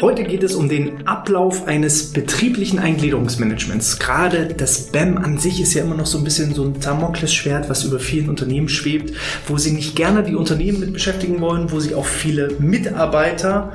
Heute 0.00 0.24
geht 0.24 0.42
es 0.42 0.54
um 0.54 0.70
den 0.70 1.06
Ablauf 1.06 1.68
eines 1.68 2.12
betrieblichen 2.12 2.78
Eingliederungsmanagements. 2.78 3.98
Gerade 3.98 4.46
das 4.46 4.86
BEM 4.86 5.18
an 5.18 5.36
sich 5.36 5.60
ist 5.60 5.74
ja 5.74 5.82
immer 5.82 5.94
noch 5.94 6.06
so 6.06 6.16
ein 6.16 6.24
bisschen 6.24 6.54
so 6.54 6.64
ein 6.64 6.80
Damoklesschwert, 6.80 7.68
was 7.68 7.84
über 7.84 8.00
vielen 8.00 8.30
Unternehmen 8.30 8.70
schwebt, 8.70 9.14
wo 9.46 9.58
sie 9.58 9.72
nicht 9.72 9.96
gerne 9.96 10.22
die 10.22 10.36
Unternehmen 10.36 10.80
mit 10.80 10.94
beschäftigen 10.94 11.42
wollen, 11.42 11.70
wo 11.70 11.80
sie 11.80 11.94
auch 11.94 12.06
viele 12.06 12.48
Mitarbeiter 12.58 13.74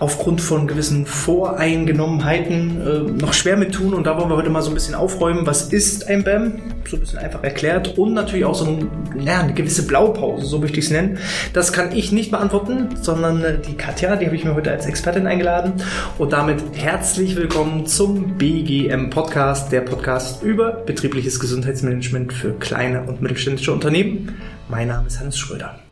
aufgrund 0.00 0.40
von 0.40 0.66
gewissen 0.66 1.06
Voreingenommenheiten 1.06 2.80
äh, 2.80 2.98
noch 3.12 3.34
schwer 3.34 3.56
mit 3.56 3.72
tun. 3.72 3.94
Und 3.94 4.06
da 4.06 4.18
wollen 4.18 4.30
wir 4.30 4.36
heute 4.36 4.50
mal 4.50 4.62
so 4.62 4.70
ein 4.70 4.74
bisschen 4.74 4.94
aufräumen. 4.94 5.46
Was 5.46 5.72
ist 5.72 6.08
ein 6.08 6.24
BAM? 6.24 6.54
So 6.88 6.96
ein 6.96 7.00
bisschen 7.00 7.18
einfach 7.18 7.44
erklärt. 7.44 7.98
Und 7.98 8.14
natürlich 8.14 8.46
auch 8.46 8.54
so 8.54 8.64
ein, 8.64 8.90
ja, 9.24 9.40
eine 9.40 9.52
gewisse 9.52 9.86
Blaupause, 9.86 10.46
so 10.46 10.58
möchte 10.58 10.78
ich 10.78 10.86
es 10.86 10.90
nennen. 10.90 11.18
Das 11.52 11.72
kann 11.72 11.94
ich 11.94 12.12
nicht 12.12 12.30
beantworten, 12.30 12.88
sondern 13.00 13.44
äh, 13.44 13.58
die 13.58 13.74
Katja, 13.74 14.16
die 14.16 14.26
habe 14.26 14.34
ich 14.34 14.44
mir 14.44 14.54
heute 14.54 14.70
als 14.70 14.86
Expertin 14.86 15.26
eingeladen. 15.26 15.74
Und 16.18 16.32
damit 16.32 16.62
herzlich 16.74 17.36
willkommen 17.36 17.86
zum 17.86 18.38
BGM 18.38 19.10
Podcast, 19.10 19.70
der 19.70 19.82
Podcast 19.82 20.42
über 20.42 20.72
betriebliches 20.72 21.38
Gesundheitsmanagement 21.38 22.32
für 22.32 22.54
kleine 22.54 23.02
und 23.02 23.20
mittelständische 23.20 23.72
Unternehmen. 23.72 24.34
Mein 24.68 24.88
Name 24.88 25.06
ist 25.06 25.20
Hannes 25.20 25.38
Schröder. 25.38 25.89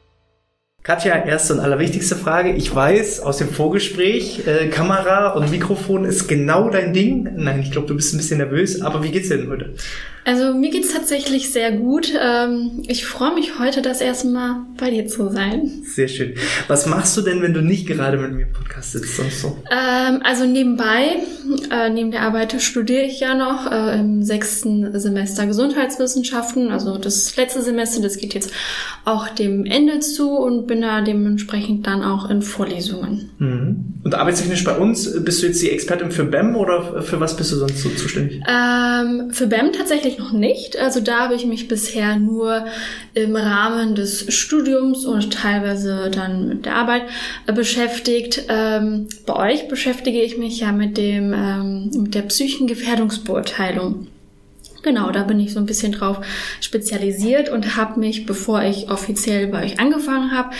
Katja, 0.88 1.22
erste 1.22 1.52
und 1.52 1.60
allerwichtigste 1.60 2.16
Frage. 2.16 2.50
Ich 2.54 2.74
weiß 2.74 3.20
aus 3.20 3.36
dem 3.36 3.50
Vorgespräch, 3.50 4.46
äh, 4.46 4.68
Kamera 4.68 5.34
und 5.34 5.50
Mikrofon 5.50 6.06
ist 6.06 6.28
genau 6.28 6.70
dein 6.70 6.94
Ding. 6.94 7.28
Nein, 7.36 7.60
ich 7.60 7.70
glaube, 7.70 7.88
du 7.88 7.94
bist 7.94 8.14
ein 8.14 8.16
bisschen 8.16 8.38
nervös, 8.38 8.80
aber 8.80 9.02
wie 9.02 9.10
geht's 9.10 9.28
dir 9.28 9.36
denn 9.36 9.50
heute? 9.50 9.74
Also 10.28 10.52
mir 10.52 10.68
geht's 10.68 10.92
tatsächlich 10.92 11.52
sehr 11.52 11.72
gut. 11.72 12.12
Ähm, 12.14 12.82
ich 12.86 13.06
freue 13.06 13.34
mich 13.34 13.58
heute, 13.58 13.80
das 13.80 14.02
erste 14.02 14.28
Mal 14.28 14.66
bei 14.76 14.90
dir 14.90 15.06
zu 15.06 15.30
sein. 15.30 15.82
Sehr 15.86 16.06
schön. 16.06 16.34
Was 16.66 16.84
machst 16.84 17.16
du 17.16 17.22
denn, 17.22 17.40
wenn 17.40 17.54
du 17.54 17.62
nicht 17.62 17.86
gerade 17.86 18.18
mit 18.18 18.32
mir 18.32 18.42
im 18.42 18.52
Podcast 18.52 18.92
sitzt? 18.92 19.16
Sonst 19.16 19.40
so? 19.40 19.56
Ähm, 19.70 20.20
also 20.22 20.44
nebenbei, 20.44 21.16
äh, 21.70 21.88
neben 21.88 22.10
der 22.10 22.24
Arbeit 22.24 22.60
studiere 22.60 23.04
ich 23.04 23.20
ja 23.20 23.34
noch 23.34 23.72
äh, 23.72 23.98
im 24.00 24.22
sechsten 24.22 25.00
Semester 25.00 25.46
Gesundheitswissenschaften. 25.46 26.72
Also 26.72 26.98
das 26.98 27.34
letzte 27.38 27.62
Semester, 27.62 28.02
das 28.02 28.18
geht 28.18 28.34
jetzt 28.34 28.52
auch 29.06 29.30
dem 29.30 29.64
Ende 29.64 30.00
zu 30.00 30.32
und 30.32 30.66
bin 30.66 30.82
da 30.82 31.00
dementsprechend 31.00 31.86
dann 31.86 32.02
auch 32.02 32.28
in 32.28 32.42
Vorlesungen. 32.42 33.30
Mhm. 33.38 33.94
Und 34.04 34.14
arbeitstechnisch 34.14 34.62
bei 34.64 34.76
uns, 34.76 35.24
bist 35.24 35.42
du 35.42 35.46
jetzt 35.46 35.62
die 35.62 35.70
Expertin 35.70 36.10
für 36.10 36.24
BEM 36.24 36.54
oder 36.54 37.02
für 37.02 37.18
was 37.18 37.34
bist 37.34 37.50
du 37.52 37.56
sonst 37.56 37.82
so 37.82 37.88
zuständig? 37.88 38.42
Ähm, 38.46 39.30
für 39.30 39.46
BEM 39.46 39.72
tatsächlich 39.72 40.17
noch 40.18 40.32
nicht. 40.32 40.76
Also 40.76 41.00
da 41.00 41.20
habe 41.20 41.34
ich 41.34 41.46
mich 41.46 41.68
bisher 41.68 42.16
nur 42.16 42.66
im 43.14 43.36
Rahmen 43.36 43.94
des 43.94 44.32
Studiums 44.34 45.04
und 45.04 45.32
teilweise 45.32 46.10
dann 46.10 46.48
mit 46.48 46.66
der 46.66 46.74
Arbeit 46.74 47.02
äh, 47.46 47.52
beschäftigt. 47.52 48.44
Ähm, 48.48 49.08
bei 49.26 49.52
euch 49.52 49.68
beschäftige 49.68 50.20
ich 50.20 50.36
mich 50.36 50.60
ja 50.60 50.72
mit 50.72 50.96
dem 50.96 51.32
ähm, 51.32 51.90
mit 51.94 52.14
der 52.14 52.22
Psychengefährdungsbeurteilung. 52.22 54.08
Genau, 54.82 55.10
da 55.10 55.24
bin 55.24 55.40
ich 55.40 55.52
so 55.52 55.58
ein 55.58 55.66
bisschen 55.66 55.92
drauf 55.92 56.20
spezialisiert 56.60 57.50
und 57.50 57.76
habe 57.76 57.98
mich, 57.98 58.26
bevor 58.26 58.62
ich 58.62 58.90
offiziell 58.90 59.48
bei 59.48 59.64
euch 59.64 59.80
angefangen 59.80 60.30
habe, 60.30 60.50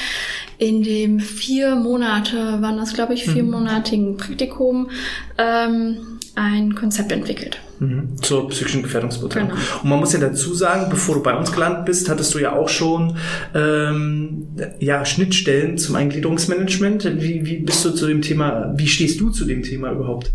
in 0.58 0.82
dem 0.82 1.20
vier 1.20 1.76
Monate, 1.76 2.60
waren 2.60 2.78
das 2.78 2.94
glaube 2.94 3.14
ich, 3.14 3.24
viermonatigen 3.24 4.16
Praktikum, 4.16 4.90
ähm, 5.38 6.17
ein 6.38 6.74
Konzept 6.74 7.10
entwickelt. 7.10 7.58
Mhm. 7.80 8.16
Zur 8.22 8.48
psychischen 8.48 8.82
Gefährdungsbeurteilung. 8.82 9.50
Genau. 9.50 9.60
Und 9.82 9.88
man 9.88 10.00
muss 10.00 10.12
ja 10.12 10.20
dazu 10.20 10.54
sagen, 10.54 10.88
bevor 10.90 11.16
du 11.16 11.22
bei 11.22 11.36
uns 11.36 11.52
gelandet 11.52 11.84
bist, 11.84 12.08
hattest 12.08 12.34
du 12.34 12.38
ja 12.38 12.52
auch 12.52 12.68
schon 12.68 13.16
ähm, 13.54 14.46
ja, 14.78 15.04
Schnittstellen 15.04 15.78
zum 15.78 15.96
Eingliederungsmanagement. 15.96 17.20
Wie, 17.20 17.44
wie 17.44 17.58
bist 17.58 17.84
du 17.84 17.90
zu 17.90 18.06
dem 18.06 18.22
Thema, 18.22 18.72
wie 18.76 18.86
stehst 18.86 19.20
du 19.20 19.30
zu 19.30 19.44
dem 19.44 19.62
Thema 19.62 19.92
überhaupt? 19.92 20.32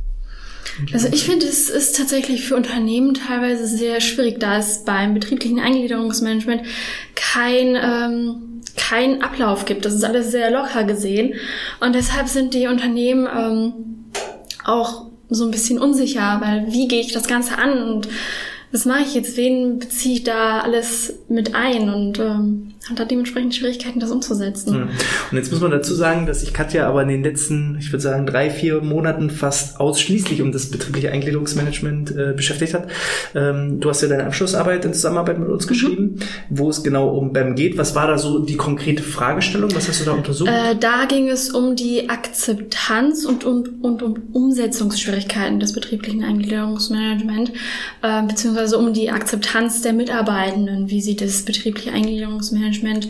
Also 0.91 1.07
ich 1.11 1.23
finde, 1.23 1.45
es 1.45 1.69
ist 1.69 1.97
tatsächlich 1.97 2.47
für 2.47 2.55
Unternehmen 2.55 3.13
teilweise 3.13 3.67
sehr 3.67 4.01
schwierig, 4.01 4.39
da 4.39 4.57
es 4.57 4.83
beim 4.85 5.13
betrieblichen 5.13 5.59
Eingliederungsmanagement 5.59 6.63
kein, 7.15 7.75
ähm, 7.75 8.61
kein 8.75 9.21
Ablauf 9.21 9.65
gibt. 9.65 9.85
Das 9.85 9.93
ist 9.93 10.03
alles 10.03 10.31
sehr 10.31 10.49
locker 10.49 10.83
gesehen. 10.83 11.35
Und 11.79 11.93
deshalb 11.93 12.27
sind 12.27 12.53
die 12.53 12.67
Unternehmen 12.67 13.27
ähm, 13.27 13.73
auch 14.65 15.12
so 15.33 15.45
ein 15.45 15.51
bisschen 15.51 15.79
unsicher, 15.79 16.39
weil 16.41 16.71
wie 16.71 16.87
gehe 16.87 17.01
ich 17.01 17.11
das 17.11 17.27
Ganze 17.27 17.57
an 17.57 17.83
und 17.83 18.07
was 18.71 18.85
mache 18.85 19.03
ich 19.03 19.13
jetzt? 19.13 19.37
Wen 19.37 19.79
beziehe 19.79 20.15
ich 20.15 20.23
da 20.23 20.61
alles 20.61 21.13
mit 21.29 21.53
ein? 21.53 21.89
Und 21.89 22.19
ähm, 22.19 22.72
hat 22.89 22.99
da 22.99 23.05
dementsprechend 23.05 23.55
Schwierigkeiten, 23.55 23.99
das 24.01 24.11
umzusetzen. 24.11 24.73
Hm. 24.73 24.89
Und 25.31 25.37
jetzt 25.37 25.51
muss 25.51 25.61
man 25.61 25.71
dazu 25.71 25.95
sagen, 25.95 26.25
dass 26.25 26.41
sich 26.41 26.53
Katja 26.53 26.87
aber 26.87 27.03
in 27.03 27.07
den 27.07 27.23
letzten, 27.23 27.77
ich 27.79 27.91
würde 27.93 28.01
sagen, 28.01 28.25
drei, 28.25 28.49
vier 28.49 28.81
Monaten 28.81 29.29
fast 29.29 29.79
ausschließlich 29.79 30.41
um 30.41 30.51
das 30.51 30.69
betriebliche 30.69 31.11
Eingliederungsmanagement 31.11 32.11
äh, 32.11 32.33
beschäftigt 32.35 32.73
hat. 32.73 32.89
Ähm, 33.35 33.79
du 33.79 33.89
hast 33.89 34.01
ja 34.01 34.09
deine 34.09 34.25
Abschlussarbeit 34.25 34.83
in 34.83 34.93
Zusammenarbeit 34.93 35.39
mit 35.39 35.47
uns 35.47 35.65
mhm. 35.65 35.69
geschrieben, 35.69 36.19
wo 36.49 36.69
es 36.69 36.83
genau 36.83 37.07
um 37.09 37.31
BEM 37.31 37.55
geht. 37.55 37.77
Was 37.77 37.95
war 37.95 38.07
da 38.07 38.17
so 38.17 38.39
die 38.39 38.57
konkrete 38.57 39.01
Fragestellung? 39.01 39.73
Was 39.73 39.87
hast 39.87 40.01
du 40.01 40.05
da 40.05 40.11
untersucht? 40.11 40.49
Äh, 40.49 40.75
da 40.77 41.05
ging 41.05 41.29
es 41.29 41.51
um 41.51 41.77
die 41.77 42.09
Akzeptanz 42.09 43.23
und, 43.23 43.45
und, 43.45 43.81
und 43.81 44.03
um 44.03 44.15
Umsetzungsschwierigkeiten 44.33 45.61
des 45.61 45.71
betrieblichen 45.71 46.23
Eingliederungsmanagement, 46.23 47.53
äh, 48.01 48.23
beziehungsweise 48.23 48.77
um 48.77 48.91
die 48.91 49.09
Akzeptanz 49.09 49.81
der 49.81 49.93
Mitarbeitenden, 49.93 50.89
wie 50.89 51.01
sie 51.01 51.15
das 51.15 51.43
betriebliche 51.43 51.93
Eingliederungsmanagement 51.93 52.72
Management 52.81 53.09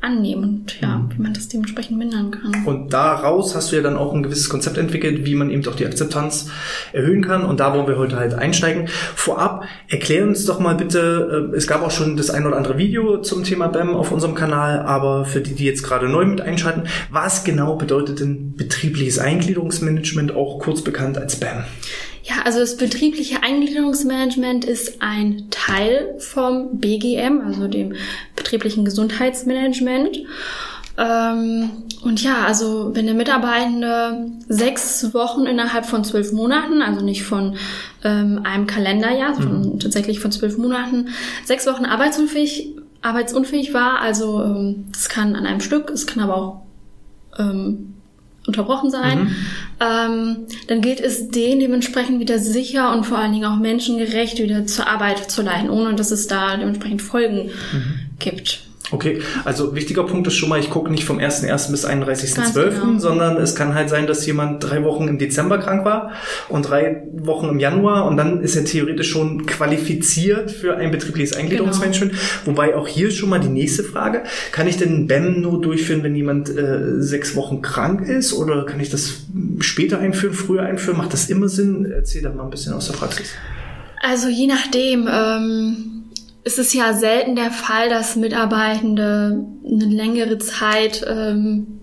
annehmen 0.00 0.44
und 0.44 0.80
ja, 0.80 0.98
mhm. 0.98 1.10
wie 1.14 1.22
man 1.22 1.34
das 1.34 1.48
dementsprechend 1.48 1.98
mindern 1.98 2.30
kann. 2.30 2.64
Und 2.66 2.92
daraus 2.92 3.54
hast 3.54 3.72
du 3.72 3.76
ja 3.76 3.82
dann 3.82 3.96
auch 3.96 4.12
ein 4.12 4.22
gewisses 4.22 4.48
Konzept 4.48 4.76
entwickelt, 4.76 5.24
wie 5.24 5.34
man 5.34 5.50
eben 5.50 5.62
doch 5.62 5.76
die 5.76 5.86
Akzeptanz 5.86 6.50
erhöhen 6.92 7.24
kann. 7.24 7.44
Und 7.44 7.60
da 7.60 7.74
wollen 7.74 7.86
wir 7.86 7.96
heute 7.96 8.16
halt 8.16 8.34
einsteigen. 8.34 8.88
Vorab, 9.14 9.64
erklär 9.88 10.24
uns 10.24 10.44
doch 10.44 10.60
mal 10.60 10.74
bitte, 10.74 11.50
äh, 11.52 11.56
es 11.56 11.66
gab 11.66 11.82
auch 11.82 11.90
schon 11.90 12.16
das 12.16 12.30
ein 12.30 12.46
oder 12.46 12.56
andere 12.56 12.76
Video 12.78 13.20
zum 13.20 13.44
Thema 13.44 13.68
BAM 13.68 13.94
auf 13.94 14.12
unserem 14.12 14.34
Kanal, 14.34 14.80
aber 14.80 15.24
für 15.24 15.40
die, 15.40 15.54
die 15.54 15.64
jetzt 15.64 15.82
gerade 15.82 16.08
neu 16.08 16.26
mit 16.26 16.40
einschalten, 16.40 16.84
was 17.10 17.44
genau 17.44 17.76
bedeutet 17.76 18.20
denn 18.20 18.54
betriebliches 18.56 19.18
Eingliederungsmanagement, 19.18 20.34
auch 20.34 20.58
kurz 20.58 20.82
bekannt 20.82 21.18
als 21.18 21.36
BAM? 21.36 21.64
Ja, 22.26 22.36
also 22.44 22.58
das 22.58 22.78
betriebliche 22.78 23.42
Eingliederungsmanagement 23.42 24.64
ist 24.64 25.02
ein 25.02 25.48
Teil 25.50 26.14
vom 26.18 26.78
BGM, 26.78 27.42
also 27.44 27.68
dem 27.68 27.94
betrieblichen 28.34 28.86
Gesundheitsmanagement. 28.86 30.20
Ähm, 30.96 31.70
und 32.02 32.22
ja, 32.22 32.46
also 32.46 32.92
wenn 32.94 33.04
der 33.04 33.14
Mitarbeitende 33.14 34.30
sechs 34.48 35.12
Wochen 35.12 35.44
innerhalb 35.44 35.84
von 35.84 36.02
zwölf 36.02 36.32
Monaten, 36.32 36.80
also 36.80 37.04
nicht 37.04 37.24
von 37.24 37.56
ähm, 38.04 38.40
einem 38.44 38.66
Kalenderjahr, 38.66 39.34
sondern 39.34 39.74
mhm. 39.74 39.80
tatsächlich 39.80 40.20
von 40.20 40.32
zwölf 40.32 40.56
Monaten, 40.56 41.08
sechs 41.44 41.66
Wochen 41.66 41.84
arbeitsunfähig, 41.84 42.74
arbeitsunfähig 43.02 43.74
war, 43.74 44.00
also 44.00 44.42
ähm, 44.42 44.86
das 44.92 45.10
kann 45.10 45.36
an 45.36 45.44
einem 45.44 45.60
Stück, 45.60 45.90
es 45.90 46.06
kann 46.06 46.22
aber 46.22 46.36
auch 46.36 46.64
unterbrochen 48.46 48.90
sein, 48.90 49.24
mhm. 49.24 49.36
Ähm, 49.80 50.46
dann 50.68 50.80
gilt 50.80 51.00
es, 51.00 51.28
den 51.28 51.60
dementsprechend 51.60 52.20
wieder 52.20 52.38
sicher 52.38 52.92
und 52.92 53.04
vor 53.04 53.18
allen 53.18 53.32
Dingen 53.32 53.44
auch 53.44 53.58
menschengerecht 53.58 54.38
wieder 54.38 54.66
zur 54.66 54.86
Arbeit 54.86 55.30
zu 55.30 55.42
leiten, 55.42 55.70
ohne 55.70 55.94
dass 55.94 56.10
es 56.10 56.26
da 56.26 56.56
dementsprechend 56.56 57.02
Folgen 57.02 57.50
mhm. 57.72 57.98
gibt. 58.18 58.64
Okay, 58.94 59.22
also 59.44 59.74
wichtiger 59.74 60.04
Punkt 60.04 60.28
ist 60.28 60.34
schon 60.34 60.48
mal, 60.48 60.60
ich 60.60 60.70
gucke 60.70 60.88
nicht 60.88 61.04
vom 61.04 61.18
1.1. 61.18 61.72
bis 61.72 61.84
31.12., 61.84 62.52
genau. 62.52 62.98
sondern 63.00 63.38
es 63.38 63.56
kann 63.56 63.74
halt 63.74 63.88
sein, 63.88 64.06
dass 64.06 64.24
jemand 64.24 64.62
drei 64.62 64.84
Wochen 64.84 65.08
im 65.08 65.18
Dezember 65.18 65.58
krank 65.58 65.84
war 65.84 66.12
und 66.48 66.68
drei 66.68 67.02
Wochen 67.12 67.48
im 67.48 67.58
Januar 67.58 68.06
und 68.06 68.16
dann 68.16 68.40
ist 68.40 68.54
er 68.54 68.64
theoretisch 68.64 69.10
schon 69.10 69.46
qualifiziert 69.46 70.52
für 70.52 70.76
ein 70.76 70.92
betriebliches 70.92 71.34
Eingliederungsmanagement. 71.36 72.12
Genau. 72.12 72.22
Wobei 72.44 72.76
auch 72.76 72.86
hier 72.86 73.10
schon 73.10 73.30
mal 73.30 73.40
die 73.40 73.48
nächste 73.48 73.82
Frage, 73.82 74.22
kann 74.52 74.68
ich 74.68 74.76
denn 74.76 75.08
BEM 75.08 75.40
nur 75.40 75.60
durchführen, 75.60 76.04
wenn 76.04 76.14
jemand 76.14 76.56
äh, 76.56 77.02
sechs 77.02 77.34
Wochen 77.34 77.62
krank 77.62 78.08
ist 78.08 78.32
oder 78.32 78.64
kann 78.64 78.78
ich 78.78 78.90
das 78.90 79.24
später 79.58 79.98
einführen, 79.98 80.34
früher 80.34 80.62
einführen? 80.62 80.98
Macht 80.98 81.12
das 81.12 81.28
immer 81.28 81.48
Sinn? 81.48 81.84
Erzähl 81.84 82.22
da 82.22 82.30
mal 82.30 82.44
ein 82.44 82.50
bisschen 82.50 82.74
aus 82.74 82.86
der 82.86 82.94
Praxis. 82.94 83.32
Also 84.02 84.28
je 84.28 84.46
nachdem, 84.46 85.08
ähm 85.10 85.93
es 86.44 86.58
ist 86.58 86.74
ja 86.74 86.92
selten 86.92 87.36
der 87.36 87.50
Fall, 87.50 87.88
dass 87.88 88.16
Mitarbeitende 88.16 89.44
eine 89.64 89.84
längere 89.86 90.38
Zeit 90.38 91.04
ähm, 91.08 91.80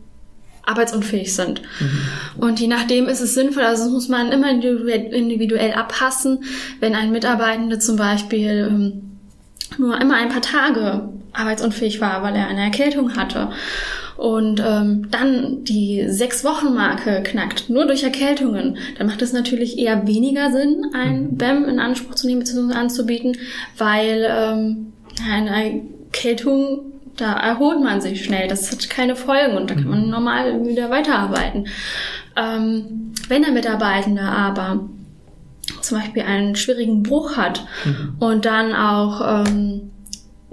arbeitsunfähig 0.64 1.36
sind. 1.36 1.62
Mhm. 1.80 2.44
Und 2.44 2.60
je 2.60 2.68
nachdem 2.68 3.08
ist 3.08 3.22
es 3.22 3.34
sinnvoll, 3.34 3.64
also 3.64 3.86
das 3.86 3.92
muss 3.92 4.08
man 4.08 4.32
immer 4.32 4.50
individuell 4.52 5.74
abpassen, 5.74 6.44
wenn 6.80 6.96
ein 6.96 7.12
Mitarbeitende 7.12 7.80
zum 7.80 7.96
Beispiel 7.96 8.68
ähm, 8.70 9.18
nur 9.78 10.00
immer 10.00 10.16
ein 10.16 10.30
paar 10.30 10.42
Tage 10.42 11.10
arbeitsunfähig 11.34 12.00
war, 12.00 12.22
weil 12.22 12.36
er 12.36 12.48
eine 12.48 12.62
Erkältung 12.62 13.16
hatte 13.16 13.50
und 14.22 14.62
ähm, 14.64 15.08
dann 15.10 15.64
die 15.64 16.06
sechs 16.08 16.44
Wochen 16.44 16.76
Marke 16.76 17.24
knackt, 17.24 17.72
nur 17.72 17.88
durch 17.88 18.04
Erkältungen, 18.04 18.78
dann 18.98 19.08
macht 19.08 19.24
es 19.24 19.34
natürlich 19.34 19.80
eher 19.80 20.06
weniger 20.06 20.52
Sinn, 20.52 20.86
ein 20.94 21.24
mhm. 21.24 21.38
BEM 21.38 21.66
in 21.66 21.80
Anspruch 21.80 22.14
zu 22.14 22.28
nehmen 22.28 22.42
bzw. 22.42 22.74
anzubieten, 22.74 23.36
weil 23.80 24.28
ähm, 24.30 24.94
eine 25.28 25.82
Erkältung 26.06 26.82
da 27.18 27.34
erholt 27.34 27.82
man 27.82 28.00
sich 28.00 28.24
schnell. 28.24 28.48
Das 28.48 28.72
hat 28.72 28.90
keine 28.90 29.16
Folgen 29.16 29.58
und 29.58 29.70
da 29.70 29.76
kann 29.76 29.90
man 29.90 30.06
mhm. 30.06 30.12
normal 30.12 30.66
wieder 30.66 30.90
weiterarbeiten. 30.92 31.68
Ähm, 32.36 33.14
wenn 33.28 33.42
der 33.42 33.52
Mitarbeitende 33.52 34.22
aber 34.22 34.88
zum 35.82 35.98
Beispiel 35.98 36.24
einen 36.24 36.56
schwierigen 36.56 37.02
Bruch 37.04 37.38
hat 37.38 37.66
mhm. 37.86 38.16
und 38.20 38.46
dann 38.46 38.74
auch 38.74 39.46
ähm, 39.48 39.91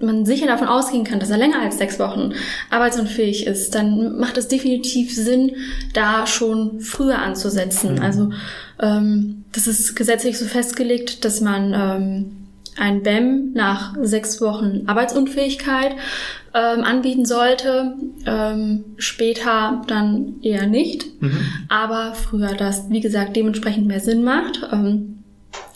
man 0.00 0.24
sicher 0.24 0.46
davon 0.46 0.68
ausgehen 0.68 1.04
kann, 1.04 1.20
dass 1.20 1.30
er 1.30 1.38
länger 1.38 1.60
als 1.60 1.78
sechs 1.78 1.98
Wochen 1.98 2.32
arbeitsunfähig 2.70 3.46
ist, 3.46 3.74
dann 3.74 4.18
macht 4.18 4.36
es 4.36 4.48
definitiv 4.48 5.14
Sinn, 5.14 5.52
da 5.92 6.26
schon 6.26 6.80
früher 6.80 7.18
anzusetzen. 7.18 7.96
Mhm. 7.96 8.02
Also 8.02 8.30
ähm, 8.80 9.44
das 9.52 9.66
ist 9.66 9.96
gesetzlich 9.96 10.38
so 10.38 10.44
festgelegt, 10.44 11.24
dass 11.24 11.40
man 11.40 11.72
ähm, 11.74 12.36
ein 12.78 13.02
BEM 13.02 13.52
nach 13.54 13.96
sechs 14.02 14.40
Wochen 14.40 14.84
Arbeitsunfähigkeit 14.86 15.96
ähm, 16.54 16.84
anbieten 16.84 17.26
sollte. 17.26 17.94
Ähm, 18.24 18.84
später 18.98 19.82
dann 19.86 20.40
eher 20.42 20.66
nicht, 20.66 21.20
mhm. 21.20 21.40
aber 21.68 22.14
früher 22.14 22.54
das, 22.54 22.88
wie 22.88 23.00
gesagt, 23.00 23.36
dementsprechend 23.36 23.86
mehr 23.86 24.00
Sinn 24.00 24.22
macht. 24.22 24.60
Ähm, 24.72 25.24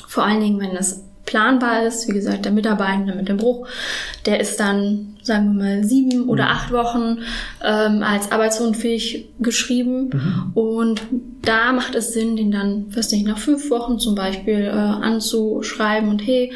vor 0.07 0.25
allen 0.25 0.41
Dingen, 0.41 0.61
wenn 0.61 0.77
es 0.77 1.05
planbar 1.33 1.87
ist. 1.87 2.07
Wie 2.09 2.13
gesagt, 2.13 2.45
der 2.45 2.53
Mitarbeitende 2.53 3.15
mit 3.15 3.27
dem 3.27 3.39
Bruch, 3.39 3.67
der 4.27 4.39
ist 4.39 4.61
dann, 4.61 5.17
sagen 5.23 5.57
wir 5.57 5.65
mal, 5.65 5.85
sieben 5.85 6.29
oder 6.29 6.45
mhm. 6.45 6.51
acht 6.51 6.73
Wochen 6.73 7.19
ähm, 7.65 8.03
als 8.03 8.31
arbeitsunfähig 8.31 9.31
geschrieben. 9.41 10.11
Mhm. 10.13 10.53
Und 10.53 11.03
da 11.41 11.73
macht 11.73 11.95
es 11.95 12.13
Sinn, 12.13 12.37
den 12.37 12.51
dann, 12.51 12.95
weiß 12.95 13.13
nicht, 13.13 13.27
nach 13.27 13.39
fünf 13.39 13.71
Wochen 13.71 13.99
zum 13.99 14.15
Beispiel 14.15 14.65
äh, 14.67 14.71
anzuschreiben 14.71 16.11
und 16.11 16.19
hey, 16.21 16.53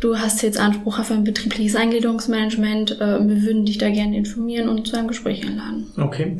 du 0.00 0.18
hast 0.18 0.42
jetzt 0.42 0.58
Anspruch 0.58 0.98
auf 0.98 1.10
ein 1.10 1.24
betriebliches 1.24 1.76
Eingliederungsmanagement, 1.76 2.98
äh, 2.98 3.28
wir 3.28 3.42
würden 3.42 3.66
dich 3.66 3.76
da 3.76 3.90
gerne 3.90 4.16
informieren 4.16 4.70
und 4.70 4.88
zu 4.88 4.96
einem 4.96 5.08
Gespräch 5.08 5.46
einladen. 5.46 5.88
Okay. 5.98 6.38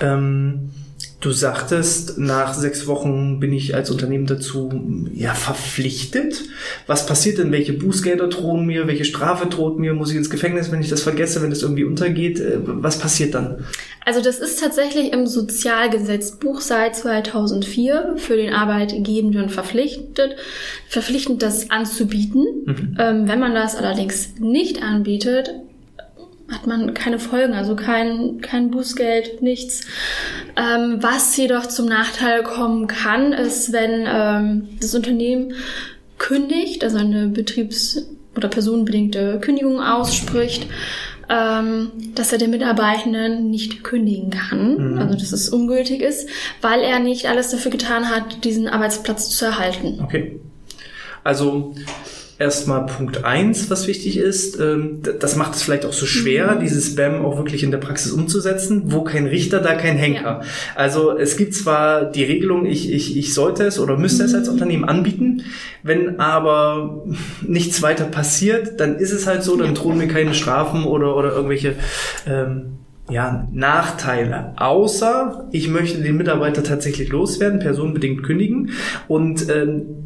Ähm 0.00 0.70
Du 1.18 1.30
sagtest, 1.30 2.18
nach 2.18 2.52
sechs 2.52 2.86
Wochen 2.86 3.40
bin 3.40 3.50
ich 3.52 3.74
als 3.74 3.90
Unternehmen 3.90 4.26
dazu 4.26 5.08
ja 5.14 5.32
verpflichtet. 5.32 6.44
Was 6.86 7.06
passiert 7.06 7.38
denn? 7.38 7.52
Welche 7.52 7.72
Bußgelder 7.72 8.28
drohen 8.28 8.66
mir? 8.66 8.86
Welche 8.86 9.06
Strafe 9.06 9.46
droht 9.46 9.78
mir? 9.78 9.94
Muss 9.94 10.10
ich 10.10 10.16
ins 10.16 10.28
Gefängnis, 10.28 10.70
wenn 10.70 10.82
ich 10.82 10.90
das 10.90 11.02
vergesse, 11.02 11.40
wenn 11.40 11.48
das 11.48 11.62
irgendwie 11.62 11.84
untergeht? 11.84 12.38
Äh, 12.38 12.58
was 12.60 12.98
passiert 12.98 13.34
dann? 13.34 13.64
Also 14.04 14.20
das 14.20 14.38
ist 14.38 14.60
tatsächlich 14.60 15.12
im 15.12 15.26
Sozialgesetzbuch 15.26 16.60
seit 16.60 16.94
2004 16.94 18.16
für 18.18 18.36
den 18.36 18.52
Arbeitgebenden 18.52 19.48
verpflichtet, 19.48 20.36
verpflichtend 20.86 21.42
das 21.42 21.70
anzubieten. 21.70 22.44
Mhm. 22.66 22.96
Ähm, 22.98 23.26
wenn 23.26 23.40
man 23.40 23.54
das 23.54 23.74
allerdings 23.74 24.34
nicht 24.38 24.82
anbietet, 24.82 25.50
hat 26.50 26.66
man 26.66 26.94
keine 26.94 27.18
Folgen, 27.18 27.54
also 27.54 27.74
kein, 27.74 28.40
kein 28.40 28.70
Bußgeld, 28.70 29.42
nichts. 29.42 29.82
Ähm, 30.56 30.98
was 31.00 31.36
jedoch 31.36 31.66
zum 31.66 31.86
Nachteil 31.86 32.42
kommen 32.42 32.86
kann, 32.86 33.32
ist, 33.32 33.72
wenn 33.72 34.04
ähm, 34.06 34.68
das 34.80 34.94
Unternehmen 34.94 35.54
kündigt, 36.18 36.84
also 36.84 36.98
eine 36.98 37.28
betriebs- 37.28 38.06
oder 38.36 38.48
personenbedingte 38.48 39.40
Kündigung 39.40 39.80
ausspricht, 39.80 40.66
ähm, 41.28 41.90
dass 42.14 42.32
er 42.32 42.38
den 42.38 42.50
Mitarbeitenden 42.50 43.50
nicht 43.50 43.82
kündigen 43.82 44.30
kann, 44.30 44.92
mhm. 44.92 44.98
also 44.98 45.14
dass 45.14 45.32
es 45.32 45.48
ungültig 45.48 46.00
ist, 46.00 46.28
weil 46.60 46.80
er 46.80 47.00
nicht 47.00 47.26
alles 47.26 47.50
dafür 47.50 47.72
getan 47.72 48.08
hat, 48.08 48.44
diesen 48.44 48.68
Arbeitsplatz 48.68 49.30
zu 49.30 49.46
erhalten. 49.46 49.98
Okay. 50.02 50.38
Also 51.24 51.74
erstmal 52.38 52.86
Punkt 52.86 53.24
eins, 53.24 53.70
was 53.70 53.86
wichtig 53.86 54.18
ist. 54.18 54.60
Ähm, 54.60 55.00
das 55.20 55.36
macht 55.36 55.54
es 55.54 55.62
vielleicht 55.62 55.84
auch 55.86 55.92
so 55.92 56.06
schwer, 56.06 56.54
mhm. 56.54 56.60
dieses 56.60 56.88
Spam 56.88 57.24
auch 57.24 57.36
wirklich 57.36 57.62
in 57.62 57.70
der 57.70 57.78
Praxis 57.78 58.12
umzusetzen. 58.12 58.84
Wo 58.86 59.02
kein 59.02 59.26
Richter, 59.26 59.60
da 59.60 59.74
kein 59.74 59.96
Henker. 59.96 60.20
Ja. 60.22 60.40
Also 60.74 61.16
es 61.16 61.36
gibt 61.36 61.54
zwar 61.54 62.04
die 62.04 62.24
Regelung, 62.24 62.66
ich, 62.66 62.92
ich, 62.92 63.16
ich 63.16 63.34
sollte 63.34 63.64
es 63.64 63.78
oder 63.78 63.96
müsste 63.96 64.24
es 64.24 64.34
als 64.34 64.48
mhm. 64.48 64.54
Unternehmen 64.54 64.84
anbieten. 64.84 65.44
Wenn 65.82 66.20
aber 66.20 67.04
nichts 67.46 67.82
weiter 67.82 68.04
passiert, 68.04 68.80
dann 68.80 68.96
ist 68.96 69.12
es 69.12 69.26
halt 69.26 69.42
so, 69.42 69.56
dann 69.56 69.74
drohen 69.74 69.98
mir 69.98 70.08
keine 70.08 70.34
Strafen 70.34 70.84
oder, 70.84 71.16
oder 71.16 71.32
irgendwelche 71.32 71.74
ähm, 72.26 72.78
ja, 73.08 73.46
Nachteile, 73.52 74.52
außer 74.56 75.48
ich 75.52 75.68
möchte 75.68 76.02
den 76.02 76.16
Mitarbeiter 76.16 76.64
tatsächlich 76.64 77.08
loswerden, 77.08 77.60
personenbedingt 77.60 78.24
kündigen 78.24 78.70
und 79.06 79.48
ähm, 79.48 80.05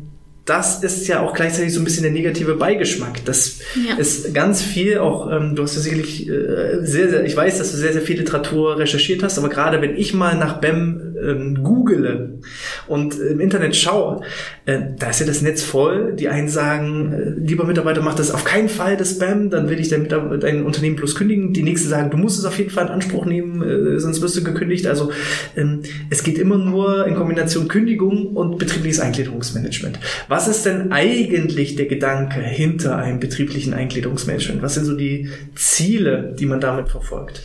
das 0.50 0.82
ist 0.82 1.06
ja 1.06 1.20
auch 1.20 1.32
gleichzeitig 1.32 1.72
so 1.72 1.80
ein 1.80 1.84
bisschen 1.84 2.02
der 2.02 2.12
negative 2.12 2.54
Beigeschmack. 2.56 3.24
Das 3.24 3.60
ja. 3.88 3.96
ist 3.96 4.34
ganz 4.34 4.62
viel, 4.62 4.98
auch 4.98 5.30
ähm, 5.30 5.54
du 5.54 5.62
hast 5.62 5.76
ja 5.76 5.80
sicherlich 5.80 6.28
äh, 6.28 6.84
sehr, 6.84 7.08
sehr, 7.08 7.24
ich 7.24 7.36
weiß, 7.36 7.58
dass 7.58 7.70
du 7.70 7.76
sehr, 7.76 7.92
sehr 7.92 8.02
viel 8.02 8.18
Literatur 8.18 8.78
recherchiert 8.78 9.22
hast, 9.22 9.38
aber 9.38 9.48
gerade 9.48 9.80
wenn 9.80 9.96
ich 9.96 10.12
mal 10.12 10.36
nach 10.36 10.60
BEM 10.60 11.09
ähm, 11.22 11.62
google 11.62 12.40
und 12.86 13.18
im 13.18 13.40
Internet 13.40 13.76
schaue, 13.76 14.22
äh, 14.66 14.80
da 14.98 15.10
ist 15.10 15.20
ja 15.20 15.26
das 15.26 15.42
Netz 15.42 15.62
voll. 15.62 16.14
Die 16.14 16.28
einen 16.28 16.48
sagen, 16.48 17.12
äh, 17.12 17.30
lieber 17.40 17.64
Mitarbeiter, 17.64 18.02
mach 18.02 18.14
das 18.14 18.30
auf 18.30 18.44
keinen 18.44 18.68
Fall, 18.68 18.96
das 18.96 19.12
Spam, 19.12 19.50
dann 19.50 19.68
will 19.68 19.80
ich 19.80 19.88
dein, 19.88 20.08
dein 20.08 20.64
Unternehmen 20.64 20.96
bloß 20.96 21.14
kündigen. 21.14 21.52
Die 21.52 21.62
nächsten 21.62 21.88
sagen, 21.88 22.10
du 22.10 22.16
musst 22.16 22.38
es 22.38 22.44
auf 22.44 22.58
jeden 22.58 22.70
Fall 22.70 22.86
in 22.86 22.92
Anspruch 22.92 23.26
nehmen, 23.26 23.62
äh, 23.62 23.98
sonst 23.98 24.22
wirst 24.22 24.36
du 24.36 24.42
gekündigt. 24.42 24.86
Also 24.86 25.10
ähm, 25.56 25.80
es 26.10 26.22
geht 26.22 26.38
immer 26.38 26.58
nur 26.58 27.06
in 27.06 27.14
Kombination 27.14 27.68
Kündigung 27.68 28.28
und 28.28 28.58
betriebliches 28.58 29.00
Eingliederungsmanagement. 29.00 29.98
Was 30.28 30.48
ist 30.48 30.66
denn 30.66 30.92
eigentlich 30.92 31.76
der 31.76 31.86
Gedanke 31.86 32.40
hinter 32.40 32.96
einem 32.96 33.20
betrieblichen 33.20 33.74
Eingliederungsmanagement? 33.74 34.62
Was 34.62 34.74
sind 34.74 34.84
so 34.84 34.96
die 34.96 35.28
Ziele, 35.54 36.34
die 36.38 36.46
man 36.46 36.60
damit 36.60 36.88
verfolgt? 36.88 37.42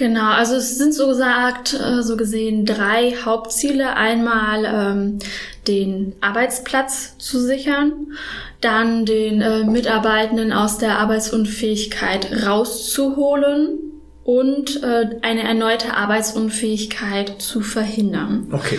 Genau, 0.00 0.30
also 0.30 0.54
es 0.54 0.78
sind 0.78 0.94
so 0.94 1.08
gesagt, 1.08 1.74
äh, 1.74 2.02
so 2.02 2.16
gesehen 2.16 2.64
drei 2.64 3.16
Hauptziele. 3.22 3.96
Einmal 3.96 4.64
ähm, 4.64 5.18
den 5.68 6.14
Arbeitsplatz 6.22 7.18
zu 7.18 7.38
sichern, 7.38 7.92
dann 8.62 9.04
den 9.04 9.42
äh, 9.42 9.62
Mitarbeitenden 9.64 10.54
aus 10.54 10.78
der 10.78 11.00
Arbeitsunfähigkeit 11.00 12.46
rauszuholen 12.46 13.78
und 14.24 14.82
äh, 14.82 15.18
eine 15.20 15.42
erneute 15.42 15.94
Arbeitsunfähigkeit 15.94 17.42
zu 17.42 17.60
verhindern. 17.60 18.46
Okay. 18.52 18.78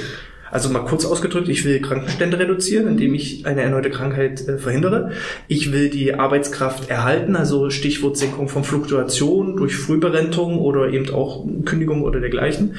Also 0.51 0.69
mal 0.69 0.81
kurz 0.81 1.05
ausgedrückt, 1.05 1.47
ich 1.47 1.63
will 1.63 1.81
Krankenstände 1.81 2.37
reduzieren, 2.37 2.87
indem 2.87 3.13
ich 3.13 3.45
eine 3.45 3.61
erneute 3.61 3.89
Krankheit 3.89 4.47
äh, 4.47 4.57
verhindere. 4.57 5.11
Ich 5.47 5.71
will 5.71 5.89
die 5.89 6.13
Arbeitskraft 6.13 6.89
erhalten, 6.89 7.35
also 7.35 7.69
Stichwort 7.69 8.17
Senkung 8.17 8.49
von 8.49 8.63
Fluktuation 8.65 9.55
durch 9.55 9.75
Frühberentung 9.75 10.59
oder 10.59 10.89
eben 10.89 11.09
auch 11.13 11.45
Kündigung 11.65 12.03
oder 12.03 12.19
dergleichen. 12.19 12.75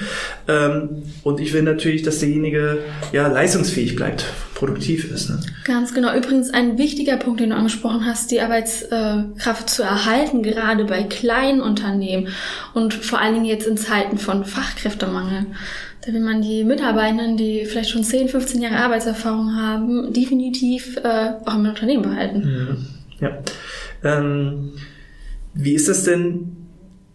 Ähm, 0.48 1.02
und 1.22 1.41
ich 1.41 1.55
will 1.55 1.62
natürlich, 1.62 2.02
dass 2.02 2.20
derjenige 2.20 2.79
ja 3.12 3.26
leistungsfähig 3.29 3.96
bleibt, 3.96 4.26
produktiv 4.55 5.10
ist. 5.10 5.31
Ne? 5.31 5.41
Ganz 5.64 5.94
genau. 5.94 6.14
Übrigens 6.14 6.50
ein 6.50 6.76
wichtiger 6.76 7.17
Punkt, 7.17 7.41
den 7.41 7.50
du 7.50 7.56
angesprochen 7.56 8.05
hast, 8.05 8.31
die 8.31 8.41
Arbeitskraft 8.41 9.70
zu 9.70 9.82
erhalten, 9.82 10.43
gerade 10.43 10.84
bei 10.84 11.05
kleinen 11.05 11.62
Unternehmen 11.62 12.29
und 12.74 12.93
vor 12.93 13.19
allen 13.19 13.34
Dingen 13.34 13.46
jetzt 13.46 13.67
in 13.67 13.79
Zeiten 13.79 14.19
von 14.19 14.44
Fachkräftemangel. 14.44 15.46
Da 16.05 16.13
will 16.13 16.21
man 16.21 16.43
die 16.43 16.65
Mitarbeitenden, 16.65 17.37
die 17.37 17.65
vielleicht 17.65 17.91
schon 17.91 18.03
10, 18.03 18.29
15 18.29 18.61
Jahre 18.61 18.79
Arbeitserfahrung 18.79 19.55
haben, 19.55 20.13
definitiv 20.13 20.97
äh, 20.97 21.35
auch 21.44 21.55
im 21.55 21.67
Unternehmen 21.67 22.03
behalten. 22.03 22.89
Ja. 23.21 23.39
Ähm, 24.03 24.73
wie 25.55 25.75
ist 25.75 25.89
das 25.89 26.05
denn? 26.05 26.56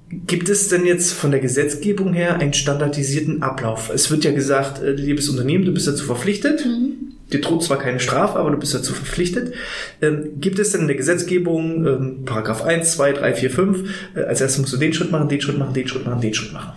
Gibt 0.09 0.47
es 0.47 0.69
denn 0.69 0.85
jetzt 0.85 1.11
von 1.11 1.31
der 1.31 1.41
Gesetzgebung 1.41 2.13
her 2.13 2.39
einen 2.39 2.53
standardisierten 2.53 3.43
Ablauf? 3.43 3.91
Es 3.93 4.09
wird 4.09 4.23
ja 4.23 4.31
gesagt, 4.31 4.81
äh, 4.81 4.91
liebes 4.91 5.27
Unternehmen, 5.27 5.65
du 5.65 5.73
bist 5.73 5.85
dazu 5.85 6.05
verpflichtet. 6.05 6.65
Mhm. 6.65 6.93
Dir 7.33 7.41
droht 7.41 7.65
zwar 7.65 7.77
keine 7.77 7.99
Strafe, 7.99 8.39
aber 8.39 8.51
du 8.51 8.57
bist 8.57 8.73
dazu 8.73 8.93
verpflichtet. 8.93 9.53
Ähm, 10.01 10.39
gibt 10.39 10.59
es 10.59 10.71
denn 10.71 10.81
in 10.81 10.87
der 10.87 10.95
Gesetzgebung, 10.95 11.85
ähm, 11.85 12.25
Paragraph 12.25 12.63
1, 12.63 12.93
2, 12.93 13.11
3, 13.11 13.33
4, 13.33 13.49
5, 13.49 13.89
äh, 14.15 14.21
als 14.21 14.39
erstes 14.39 14.61
musst 14.61 14.71
du 14.71 14.77
den 14.77 14.93
Schritt 14.93 15.11
machen, 15.11 15.27
den 15.27 15.41
Schritt 15.41 15.57
machen, 15.57 15.73
den 15.73 15.89
Schritt 15.89 16.05
machen, 16.05 16.21
den 16.21 16.33
Schritt 16.33 16.53
machen? 16.53 16.71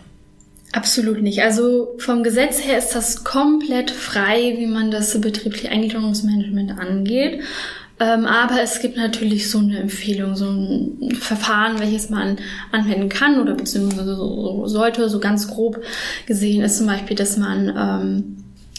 Absolut 0.73 1.21
nicht. 1.21 1.43
Also 1.43 1.97
vom 1.99 2.23
Gesetz 2.23 2.65
her 2.65 2.79
ist 2.79 2.95
das 2.95 3.25
komplett 3.25 3.91
frei, 3.91 4.55
wie 4.57 4.67
man 4.67 4.91
das 4.91 5.21
betriebliche 5.21 5.69
Eingliederungsmanagement 5.69 6.79
angeht. 6.79 7.41
Ähm, 7.99 8.25
aber 8.25 8.63
es 8.63 8.81
gibt 8.81 8.97
natürlich 8.97 9.51
so 9.51 9.59
eine 9.59 9.79
Empfehlung, 9.79 10.37
so 10.37 10.47
ein 10.47 11.17
Verfahren, 11.17 11.81
welches 11.81 12.09
man 12.09 12.39
anwenden 12.73 13.09
kann 13.09 13.41
oder 13.41 13.55
beziehungsweise 13.55 14.15
so, 14.15 14.67
sollte, 14.67 15.09
so 15.11 15.19
ganz 15.19 15.49
grob 15.49 15.83
gesehen 16.27 16.63
ist 16.63 16.79
zum 16.79 16.87
Beispiel, 16.87 17.17
dass 17.17 17.37
man 17.37 17.69
ähm, 17.77 18.37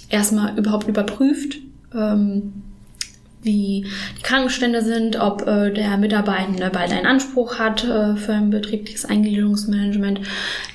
erstmal 0.10 0.58
überhaupt 0.58 0.88
überprüft, 0.88 1.58
ähm, 1.94 2.54
wie 3.44 3.86
die 4.18 4.24
Krankenstände 4.24 4.82
sind, 4.84 5.20
ob 5.20 5.48
äh, 5.48 5.72
der 5.72 5.98
Mitarbeitende 5.98 6.70
bald 6.72 6.92
einen 6.92 7.06
Anspruch 7.06 7.60
hat 7.60 7.84
äh, 7.84 8.16
für 8.16 8.34
ein 8.34 8.50
betriebliches 8.50 9.06
Eingliederungsmanagement. 9.06 10.22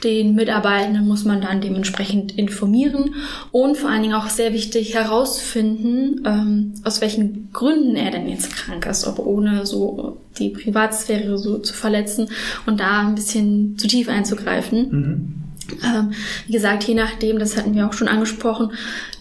Den 0.05 0.35
Mitarbeitenden 0.35 1.07
muss 1.07 1.25
man 1.25 1.41
dann 1.41 1.61
dementsprechend 1.61 2.37
informieren 2.37 3.15
und 3.53 3.77
vor 3.77 3.91
allen 3.91 4.03
Dingen 4.03 4.15
auch 4.15 4.29
sehr 4.29 4.53
wichtig 4.53 4.95
herausfinden, 4.95 6.23
ähm, 6.27 6.75
aus 6.85 7.01
welchen 7.01 7.51
Gründen 7.53 7.97
er 7.97 8.11
denn 8.11 8.29
jetzt 8.29 8.55
krank 8.55 8.87
ist, 8.87 9.07
ob 9.07 9.19
ohne 9.19 9.67
so 9.67 10.19
die 10.39 10.51
Privatsphäre 10.51 11.39
so 11.39 11.59
zu 11.59 11.73
verletzen 11.73 12.29
und 12.67 12.81
da 12.81 13.01
ein 13.01 13.15
bisschen 13.15 13.79
zu 13.79 13.87
tief 13.87 14.09
einzugreifen. 14.09 14.89
Mhm. 14.91 15.46
Ähm, 15.85 16.13
wie 16.47 16.53
gesagt, 16.53 16.85
je 16.85 16.95
nachdem, 16.95 17.39
das 17.39 17.57
hatten 17.57 17.75
wir 17.75 17.87
auch 17.87 17.93
schon 17.93 18.09
angesprochen, 18.09 18.73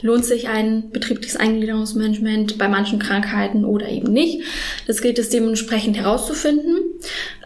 lohnt 0.02 0.26
sich 0.26 0.48
ein 0.48 0.92
betriebliches 0.92 1.36
Eingliederungsmanagement 1.36 2.58
bei 2.58 2.68
manchen 2.68 3.00
Krankheiten 3.00 3.66
oder 3.66 3.90
eben 3.90 4.12
nicht. 4.14 4.44
Das 4.88 5.02
gilt 5.02 5.18
es 5.18 5.30
dementsprechend 5.30 5.98
herauszufinden, 5.98 6.78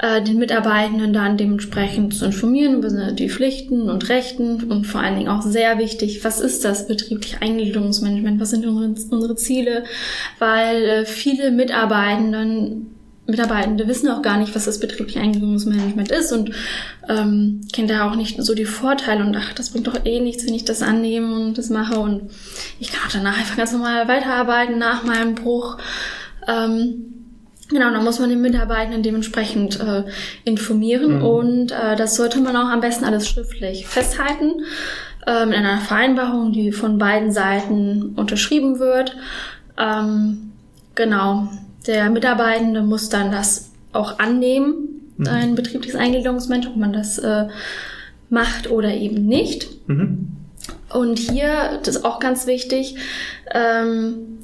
äh, 0.01 0.21
den 0.21 0.37
Mitarbeitenden 0.37 1.13
dann 1.13 1.37
dementsprechend 1.37 2.13
zu 2.13 2.25
informieren 2.25 2.75
über 2.75 2.89
die 3.11 3.29
Pflichten 3.29 3.89
und 3.89 4.09
Rechten 4.09 4.63
und 4.63 4.85
vor 4.85 5.01
allen 5.01 5.15
Dingen 5.15 5.29
auch 5.29 5.41
sehr 5.41 5.77
wichtig, 5.77 6.23
was 6.23 6.41
ist 6.41 6.65
das 6.65 6.87
betriebliche 6.87 7.41
Eingliederungsmanagement, 7.41 8.39
was 8.39 8.49
sind 8.49 8.65
unsere, 8.65 9.15
unsere 9.15 9.35
Ziele, 9.35 9.85
weil 10.39 10.83
äh, 10.83 11.05
viele 11.05 11.51
Mitarbeitenden 11.51 12.98
Mitarbeitende 13.29 13.87
wissen 13.87 14.09
auch 14.09 14.21
gar 14.21 14.37
nicht, 14.37 14.55
was 14.55 14.65
das 14.65 14.79
betriebliche 14.79 15.19
Eingliederungsmanagement 15.19 16.11
ist 16.11 16.31
und 16.31 16.51
ähm, 17.07 17.61
kennen 17.71 17.87
da 17.87 18.09
auch 18.09 18.15
nicht 18.15 18.41
so 18.41 18.55
die 18.55 18.65
Vorteile 18.65 19.23
und 19.23 19.35
ach, 19.35 19.53
das 19.53 19.69
bringt 19.69 19.87
doch 19.87 20.05
eh 20.05 20.19
nichts, 20.19 20.45
wenn 20.45 20.53
ich 20.53 20.65
das 20.65 20.81
annehme 20.81 21.35
und 21.35 21.57
das 21.57 21.69
mache 21.69 21.99
und 21.99 22.29
ich 22.79 22.91
kann 22.91 23.07
auch 23.07 23.11
danach 23.11 23.37
einfach 23.37 23.57
ganz 23.57 23.71
normal 23.71 24.07
weiterarbeiten 24.07 24.77
nach 24.77 25.03
meinem 25.03 25.35
Bruch. 25.35 25.77
Ähm, 26.47 27.15
Genau, 27.71 27.91
da 27.91 28.01
muss 28.01 28.17
man 28.17 28.31
den 28.31 28.41
Mitarbeitenden 28.41 29.03
dementsprechend 29.03 29.79
äh, 29.79 30.03
informieren 30.43 31.17
mhm. 31.17 31.23
und 31.23 31.71
äh, 31.71 31.95
das 31.95 32.15
sollte 32.15 32.39
man 32.39 32.55
auch 32.55 32.67
am 32.67 32.81
besten 32.81 33.05
alles 33.05 33.29
schriftlich 33.29 33.85
festhalten 33.85 34.63
ähm, 35.27 35.49
in 35.51 35.65
einer 35.65 35.79
Vereinbarung, 35.79 36.51
die 36.51 36.71
von 36.71 36.97
beiden 36.97 37.31
Seiten 37.31 38.13
unterschrieben 38.15 38.79
wird. 38.79 39.15
Ähm, 39.77 40.51
genau, 40.95 41.47
der 41.87 42.09
Mitarbeitende 42.09 42.81
muss 42.81 43.09
dann 43.09 43.31
das 43.31 43.71
auch 43.93 44.19
annehmen, 44.19 45.13
mhm. 45.17 45.27
ein 45.27 45.55
betriebliches 45.55 45.95
Eingliederungsmensch, 45.99 46.67
ob 46.67 46.75
man 46.75 46.93
das 46.93 47.17
äh, 47.17 47.47
macht 48.29 48.69
oder 48.69 48.93
eben 48.93 49.25
nicht. 49.25 49.67
Mhm. 49.87 50.27
Und 50.93 51.19
hier, 51.19 51.79
das 51.83 51.97
ist 51.97 52.05
auch 52.05 52.19
ganz 52.19 52.47
wichtig, 52.47 52.95
ähm, 53.53 54.38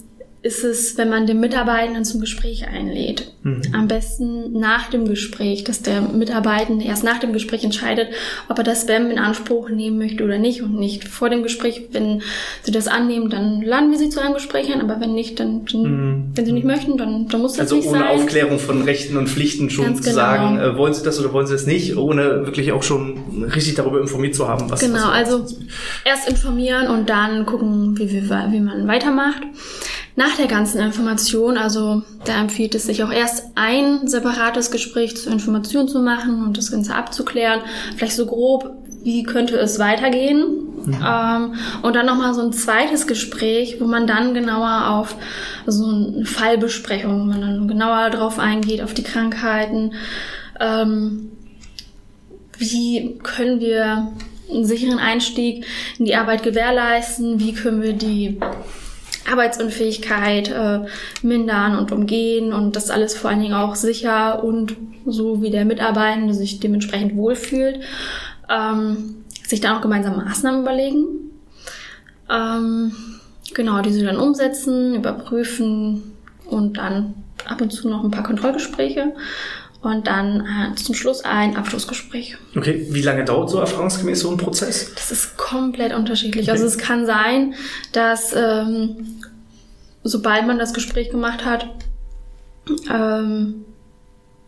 ist 0.45 0.63
es, 0.63 0.95
wenn 0.95 1.09
man 1.09 1.25
den 1.25 1.39
Mitarbeitenden 1.39 2.05
zum 2.05 2.21
Gespräch 2.21 2.67
einlädt. 2.67 3.31
Mhm. 3.41 3.63
Am 3.73 3.87
besten 3.87 4.51
nach 4.53 4.91
dem 4.91 5.07
Gespräch, 5.07 5.63
dass 5.63 5.81
der 5.81 6.01
Mitarbeitende 6.01 6.85
erst 6.85 7.03
nach 7.03 7.17
dem 7.17 7.33
Gespräch 7.33 7.63
entscheidet, 7.63 8.09
ob 8.47 8.59
er 8.59 8.63
das 8.63 8.85
BEM 8.85 9.09
in 9.09 9.17
Anspruch 9.17 9.69
nehmen 9.69 9.97
möchte 9.97 10.23
oder 10.23 10.37
nicht 10.37 10.61
und 10.61 10.75
nicht 10.75 11.03
vor 11.07 11.31
dem 11.31 11.41
Gespräch. 11.41 11.87
Wenn 11.93 12.21
sie 12.61 12.71
das 12.71 12.87
annehmen, 12.87 13.31
dann 13.31 13.63
laden 13.63 13.89
wir 13.89 13.97
sie 13.97 14.09
zu 14.09 14.21
einem 14.21 14.35
Gespräch 14.35 14.71
ein, 14.71 14.81
aber 14.81 15.01
wenn 15.01 15.15
nicht, 15.15 15.39
dann, 15.39 15.65
dann 15.65 15.81
mhm. 15.81 16.31
wenn 16.35 16.45
sie 16.45 16.51
nicht 16.51 16.67
möchten, 16.67 16.95
dann, 16.95 17.27
dann 17.27 17.41
muss 17.41 17.53
das 17.53 17.61
also 17.61 17.77
nicht 17.77 17.89
sein. 17.89 18.03
Also 18.03 18.13
ohne 18.13 18.21
Aufklärung 18.21 18.59
von 18.59 18.83
Rechten 18.83 19.17
und 19.17 19.27
Pflichten 19.27 19.71
schon 19.71 19.85
Ganz 19.85 20.01
zu 20.01 20.11
genau. 20.11 20.15
sagen, 20.15 20.59
äh, 20.59 20.77
wollen 20.77 20.93
sie 20.93 21.01
das 21.01 21.19
oder 21.19 21.33
wollen 21.33 21.47
sie 21.47 21.53
das 21.53 21.65
nicht, 21.65 21.97
ohne 21.97 22.45
wirklich 22.45 22.71
auch 22.71 22.83
schon 22.83 23.45
richtig 23.51 23.73
darüber 23.73 23.99
informiert 23.99 24.35
zu 24.35 24.47
haben, 24.47 24.69
was 24.69 24.79
Genau, 24.79 24.97
was 24.97 25.05
also 25.05 25.47
erst 26.03 26.29
informieren 26.29 26.87
und 26.87 27.09
dann 27.09 27.47
gucken, 27.47 27.97
wie, 27.97 28.11
wie, 28.11 28.29
wie 28.29 28.59
man 28.59 28.87
weitermacht. 28.87 29.41
Nach 30.17 30.37
der 30.37 30.47
ganzen 30.47 30.79
Information, 30.79 31.57
also 31.57 32.03
da 32.23 32.39
empfiehlt 32.39 32.73
es 32.73 32.85
sich 32.85 33.03
auch 33.03 33.11
erst 33.11 33.47
ein 33.55 34.07
separates 34.07 34.71
Gespräch 34.71 35.17
zur 35.17 35.33
Information 35.33 35.89
zu 35.89 35.99
machen 35.99 36.43
und 36.45 36.57
das 36.57 36.71
Ganze 36.71 36.95
abzuklären. 36.95 37.59
Vielleicht 37.97 38.15
so 38.15 38.25
grob, 38.25 38.71
wie 39.03 39.23
könnte 39.23 39.57
es 39.57 39.77
weitergehen. 39.77 40.45
Mhm. 40.85 41.05
Ähm, 41.05 41.53
und 41.81 41.95
dann 41.95 42.05
nochmal 42.05 42.33
so 42.33 42.41
ein 42.41 42.53
zweites 42.53 43.07
Gespräch, 43.07 43.81
wo 43.81 43.85
man 43.85 44.07
dann 44.07 44.33
genauer 44.33 44.89
auf 44.89 45.15
so 45.65 45.85
eine 45.85 46.25
Fallbesprechung, 46.25 47.19
wo 47.19 47.25
man 47.25 47.41
dann 47.41 47.67
genauer 47.67 48.09
drauf 48.09 48.39
eingeht, 48.39 48.81
auf 48.81 48.93
die 48.93 49.03
Krankheiten. 49.03 49.93
Ähm, 50.61 51.31
wie 52.57 53.19
können 53.21 53.59
wir 53.59 54.13
einen 54.49 54.65
sicheren 54.65 54.99
Einstieg 54.99 55.65
in 55.99 56.05
die 56.05 56.15
Arbeit 56.15 56.43
gewährleisten? 56.43 57.39
Wie 57.39 57.53
können 57.53 57.81
wir 57.81 57.93
die 57.93 58.39
Arbeitsunfähigkeit 59.29 60.49
äh, 60.49 60.81
mindern 61.21 61.77
und 61.77 61.91
umgehen 61.91 62.53
und 62.53 62.75
das 62.75 62.89
alles 62.89 63.17
vor 63.17 63.29
allen 63.29 63.41
Dingen 63.41 63.53
auch 63.53 63.75
sicher 63.75 64.43
und 64.43 64.75
so 65.05 65.41
wie 65.41 65.51
der 65.51 65.65
Mitarbeitende 65.65 66.33
sich 66.33 66.59
dementsprechend 66.59 67.15
wohlfühlt, 67.15 67.79
ähm, 68.49 69.23
sich 69.45 69.61
dann 69.61 69.77
auch 69.77 69.81
gemeinsam 69.81 70.17
Maßnahmen 70.17 70.61
überlegen. 70.61 71.05
Ähm, 72.29 72.91
genau, 73.53 73.81
diese 73.81 74.05
dann 74.05 74.17
umsetzen, 74.17 74.95
überprüfen 74.95 76.13
und 76.45 76.77
dann 76.77 77.13
ab 77.47 77.61
und 77.61 77.71
zu 77.71 77.89
noch 77.89 78.03
ein 78.03 78.11
paar 78.11 78.23
Kontrollgespräche 78.23 79.13
und 79.81 80.07
dann 80.07 80.41
äh, 80.41 80.75
zum 80.75 80.95
Schluss 80.95 81.23
ein 81.23 81.55
Abschlussgespräch. 81.55 82.37
Okay, 82.55 82.87
wie 82.89 83.01
lange 83.01 83.23
dauert 83.23 83.49
so 83.49 83.59
erfahrungsgemäß 83.59 84.21
so 84.21 84.31
ein 84.31 84.37
Prozess? 84.37 84.93
Das 84.95 85.11
ist 85.11 85.37
komplett 85.37 85.93
unterschiedlich. 85.93 86.45
Okay. 86.45 86.51
Also 86.51 86.65
es 86.65 86.77
kann 86.77 87.05
sein, 87.05 87.53
dass 87.91 88.33
ähm, 88.35 89.19
sobald 90.03 90.47
man 90.47 90.57
das 90.57 90.73
Gespräch 90.73 91.09
gemacht 91.09 91.45
hat, 91.45 91.67
ähm, 92.91 93.65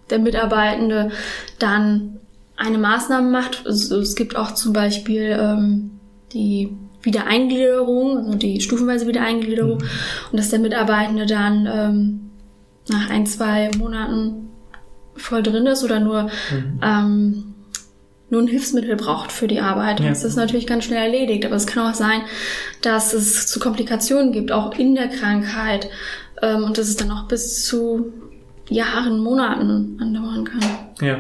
der 0.10 0.20
Mitarbeitende 0.20 1.12
dann 1.60 2.20
eine 2.56 2.78
Maßnahme 2.78 3.30
macht. 3.30 3.66
Also 3.66 4.00
es 4.00 4.16
gibt 4.16 4.36
auch 4.36 4.54
zum 4.54 4.74
Beispiel 4.74 5.38
ähm, 5.40 6.00
die 6.34 6.76
Wiedereingliederung, 7.04 8.18
also 8.18 8.38
die 8.38 8.62
stufenweise 8.62 9.08
Wiedereingliederung, 9.08 9.78
mhm. 9.78 9.88
und 10.32 10.40
dass 10.40 10.50
der 10.50 10.60
Mitarbeitende 10.60 11.26
dann 11.26 11.68
ähm, 11.72 12.30
nach 12.90 13.10
ein, 13.10 13.26
zwei 13.26 13.70
Monaten 13.78 14.50
voll 15.18 15.44
drin 15.44 15.66
ist 15.66 15.84
oder 15.84 16.00
nur, 16.00 16.24
mhm. 16.24 16.80
ähm, 16.82 17.54
nur 18.30 18.42
ein 18.42 18.48
Hilfsmittel 18.48 18.96
braucht 18.96 19.32
für 19.32 19.48
die 19.48 19.60
Arbeit. 19.60 20.00
Ja. 20.00 20.10
Das 20.10 20.24
ist 20.24 20.36
natürlich 20.36 20.68
ganz 20.68 20.86
schnell 20.86 21.04
erledigt, 21.04 21.46
aber 21.46 21.56
es 21.56 21.68
kann 21.68 21.90
auch 21.90 21.96
sein, 21.96 22.22
dass 22.82 23.14
es 23.14 23.48
zu 23.48 23.60
Komplikationen 23.60 24.32
gibt, 24.32 24.52
auch 24.52 24.78
in 24.78 24.96
der 24.96 25.08
Krankheit 25.08 25.90
ähm, 26.42 26.64
und 26.64 26.78
dass 26.78 26.88
es 26.88 26.98
dann 26.98 27.12
auch 27.12 27.28
bis 27.28 27.64
zu 27.64 28.14
Jahren, 28.70 29.20
Monaten 29.20 29.98
andauern 30.00 30.46
kann. 30.46 30.62
Ja. 31.02 31.18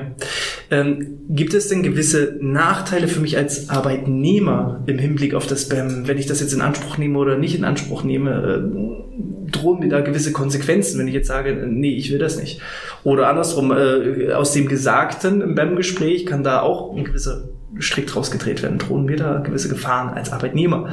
Ähm, 0.69 1.19
gibt 1.29 1.53
es 1.53 1.69
denn 1.69 1.83
gewisse 1.83 2.37
Nachteile 2.41 3.07
für 3.07 3.21
mich 3.21 3.37
als 3.37 3.69
Arbeitnehmer 3.69 4.83
im 4.87 4.99
Hinblick 4.99 5.33
auf 5.33 5.47
das 5.47 5.69
BAM, 5.69 6.07
wenn 6.07 6.17
ich 6.17 6.25
das 6.25 6.41
jetzt 6.41 6.53
in 6.53 6.61
Anspruch 6.61 6.97
nehme 6.97 7.17
oder 7.19 7.37
nicht 7.37 7.55
in 7.55 7.63
Anspruch 7.63 8.03
nehme? 8.03 8.31
Äh, 8.31 9.51
drohen 9.51 9.79
mir 9.79 9.89
da 9.89 10.01
gewisse 10.01 10.33
Konsequenzen, 10.33 10.99
wenn 10.99 11.07
ich 11.07 11.13
jetzt 11.13 11.27
sage, 11.27 11.67
nee, 11.69 11.95
ich 11.95 12.11
will 12.11 12.19
das 12.19 12.37
nicht? 12.37 12.61
Oder 13.03 13.29
andersrum, 13.29 13.71
äh, 13.71 14.33
aus 14.33 14.51
dem 14.51 14.67
Gesagten 14.67 15.41
im 15.41 15.55
BAM-Gespräch 15.55 16.25
kann 16.25 16.43
da 16.43 16.61
auch 16.61 16.95
ein 16.95 17.05
gewisser 17.05 17.45
Strick 17.79 18.13
rausgedreht 18.15 18.61
werden. 18.63 18.77
Drohen 18.77 19.05
mir 19.05 19.17
da 19.17 19.39
gewisse 19.39 19.69
Gefahren 19.69 20.13
als 20.13 20.31
Arbeitnehmer? 20.31 20.89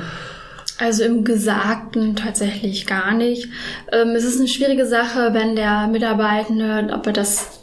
Also 0.79 1.05
im 1.05 1.25
Gesagten 1.25 2.17
tatsächlich 2.17 2.87
gar 2.87 3.15
nicht. 3.15 3.49
Ähm, 3.93 4.11
es 4.11 4.25
ist 4.25 4.39
eine 4.39 4.49
schwierige 4.49 4.87
Sache, 4.87 5.33
wenn 5.33 5.55
der 5.55 5.87
Mitarbeitende, 5.87 6.93
ob 6.93 7.07
er 7.07 7.13
das 7.13 7.61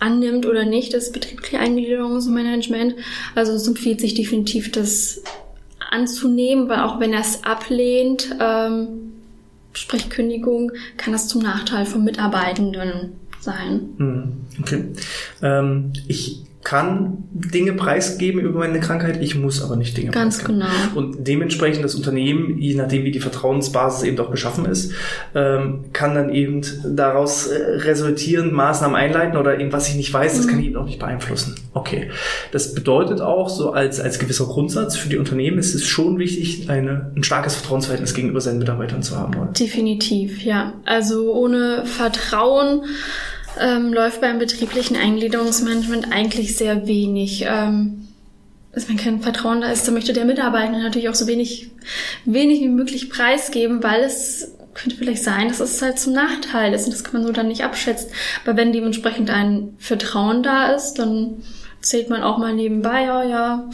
annimmt 0.00 0.46
oder 0.46 0.64
nicht, 0.64 0.94
das 0.94 1.12
betriebliche 1.12 1.60
Eingliederungsmanagement. 1.60 2.96
Also 3.34 3.52
es 3.52 3.68
empfiehlt 3.68 4.00
sich 4.00 4.14
definitiv, 4.14 4.72
das 4.72 5.22
anzunehmen, 5.90 6.68
weil 6.68 6.80
auch 6.80 6.98
wenn 7.00 7.12
er 7.12 7.20
es 7.20 7.44
ablehnt, 7.44 8.34
ähm, 8.40 9.12
sprich 9.72 10.08
Kündigung, 10.08 10.72
kann 10.96 11.12
das 11.12 11.28
zum 11.28 11.42
Nachteil 11.42 11.84
von 11.86 12.02
Mitarbeitenden 12.02 13.12
sein. 13.40 13.94
Hm, 13.98 14.32
okay. 14.60 14.84
Ähm, 15.42 15.92
ich 16.08 16.42
kann 16.62 17.24
Dinge 17.32 17.72
preisgeben 17.72 18.40
über 18.40 18.58
meine 18.58 18.80
Krankheit, 18.80 19.22
ich 19.22 19.34
muss 19.34 19.62
aber 19.62 19.76
nicht 19.76 19.96
Dinge 19.96 20.10
Ganz 20.10 20.38
preisgeben. 20.38 20.60
genau. 20.60 20.98
Und 20.98 21.26
dementsprechend 21.26 21.82
das 21.82 21.94
Unternehmen, 21.94 22.58
je 22.58 22.74
nachdem 22.74 23.04
wie 23.04 23.10
die 23.10 23.20
Vertrauensbasis 23.20 24.02
eben 24.02 24.18
auch 24.18 24.30
geschaffen 24.30 24.66
ist, 24.66 24.92
ähm, 25.34 25.86
kann 25.94 26.14
dann 26.14 26.34
eben 26.34 26.60
daraus 26.84 27.46
äh, 27.46 27.56
resultierend 27.56 28.52
Maßnahmen 28.52 28.94
einleiten 28.94 29.38
oder 29.38 29.58
eben 29.58 29.72
was 29.72 29.88
ich 29.88 29.94
nicht 29.94 30.12
weiß, 30.12 30.36
das 30.36 30.46
mhm. 30.46 30.50
kann 30.50 30.60
ich 30.60 30.66
eben 30.66 30.76
auch 30.76 30.84
nicht 30.84 30.98
beeinflussen. 30.98 31.54
Okay. 31.72 32.10
Das 32.52 32.74
bedeutet 32.74 33.22
auch 33.22 33.48
so 33.48 33.72
als, 33.72 33.98
als 33.98 34.18
gewisser 34.18 34.44
Grundsatz 34.44 34.96
für 34.96 35.08
die 35.08 35.16
Unternehmen 35.16 35.58
ist 35.58 35.74
es 35.74 35.86
schon 35.86 36.18
wichtig, 36.18 36.68
eine, 36.68 37.10
ein 37.16 37.24
starkes 37.24 37.54
Vertrauensverhältnis 37.54 38.12
gegenüber 38.12 38.42
seinen 38.42 38.58
Mitarbeitern 38.58 39.02
zu 39.02 39.16
haben. 39.16 39.34
Oder? 39.34 39.52
Definitiv, 39.52 40.42
ja. 40.42 40.74
Also 40.84 41.32
ohne 41.32 41.86
Vertrauen 41.86 42.82
ähm, 43.58 43.92
läuft 43.92 44.20
beim 44.20 44.38
betrieblichen 44.38 44.96
Eingliederungsmanagement 44.96 46.12
eigentlich 46.12 46.56
sehr 46.56 46.86
wenig. 46.86 47.44
Ähm, 47.46 48.08
dass 48.72 48.86
man 48.86 48.96
kein 48.96 49.20
Vertrauen 49.20 49.62
da 49.62 49.72
ist, 49.72 49.88
da 49.88 49.92
möchte 49.92 50.12
der 50.12 50.24
Mitarbeiter 50.24 50.78
natürlich 50.78 51.08
auch 51.08 51.14
so 51.14 51.26
wenig, 51.26 51.72
wenig 52.24 52.60
wie 52.60 52.68
möglich 52.68 53.10
preisgeben, 53.10 53.82
weil 53.82 54.02
es 54.02 54.52
könnte 54.74 54.96
vielleicht 54.96 55.24
sein, 55.24 55.48
dass 55.48 55.58
es 55.58 55.82
halt 55.82 55.98
zum 55.98 56.12
Nachteil 56.12 56.72
ist 56.72 56.84
und 56.84 56.92
das 56.92 57.02
kann 57.02 57.14
man 57.14 57.26
so 57.26 57.32
dann 57.32 57.48
nicht 57.48 57.64
abschätzen. 57.64 58.10
Aber 58.44 58.56
wenn 58.56 58.72
dementsprechend 58.72 59.28
ein 59.28 59.74
Vertrauen 59.78 60.42
da 60.42 60.68
ist, 60.68 60.94
dann 60.94 61.42
zählt 61.80 62.10
man 62.10 62.22
auch 62.22 62.38
mal 62.38 62.54
nebenbei, 62.54 63.02
ja, 63.04 63.24
ja, 63.24 63.70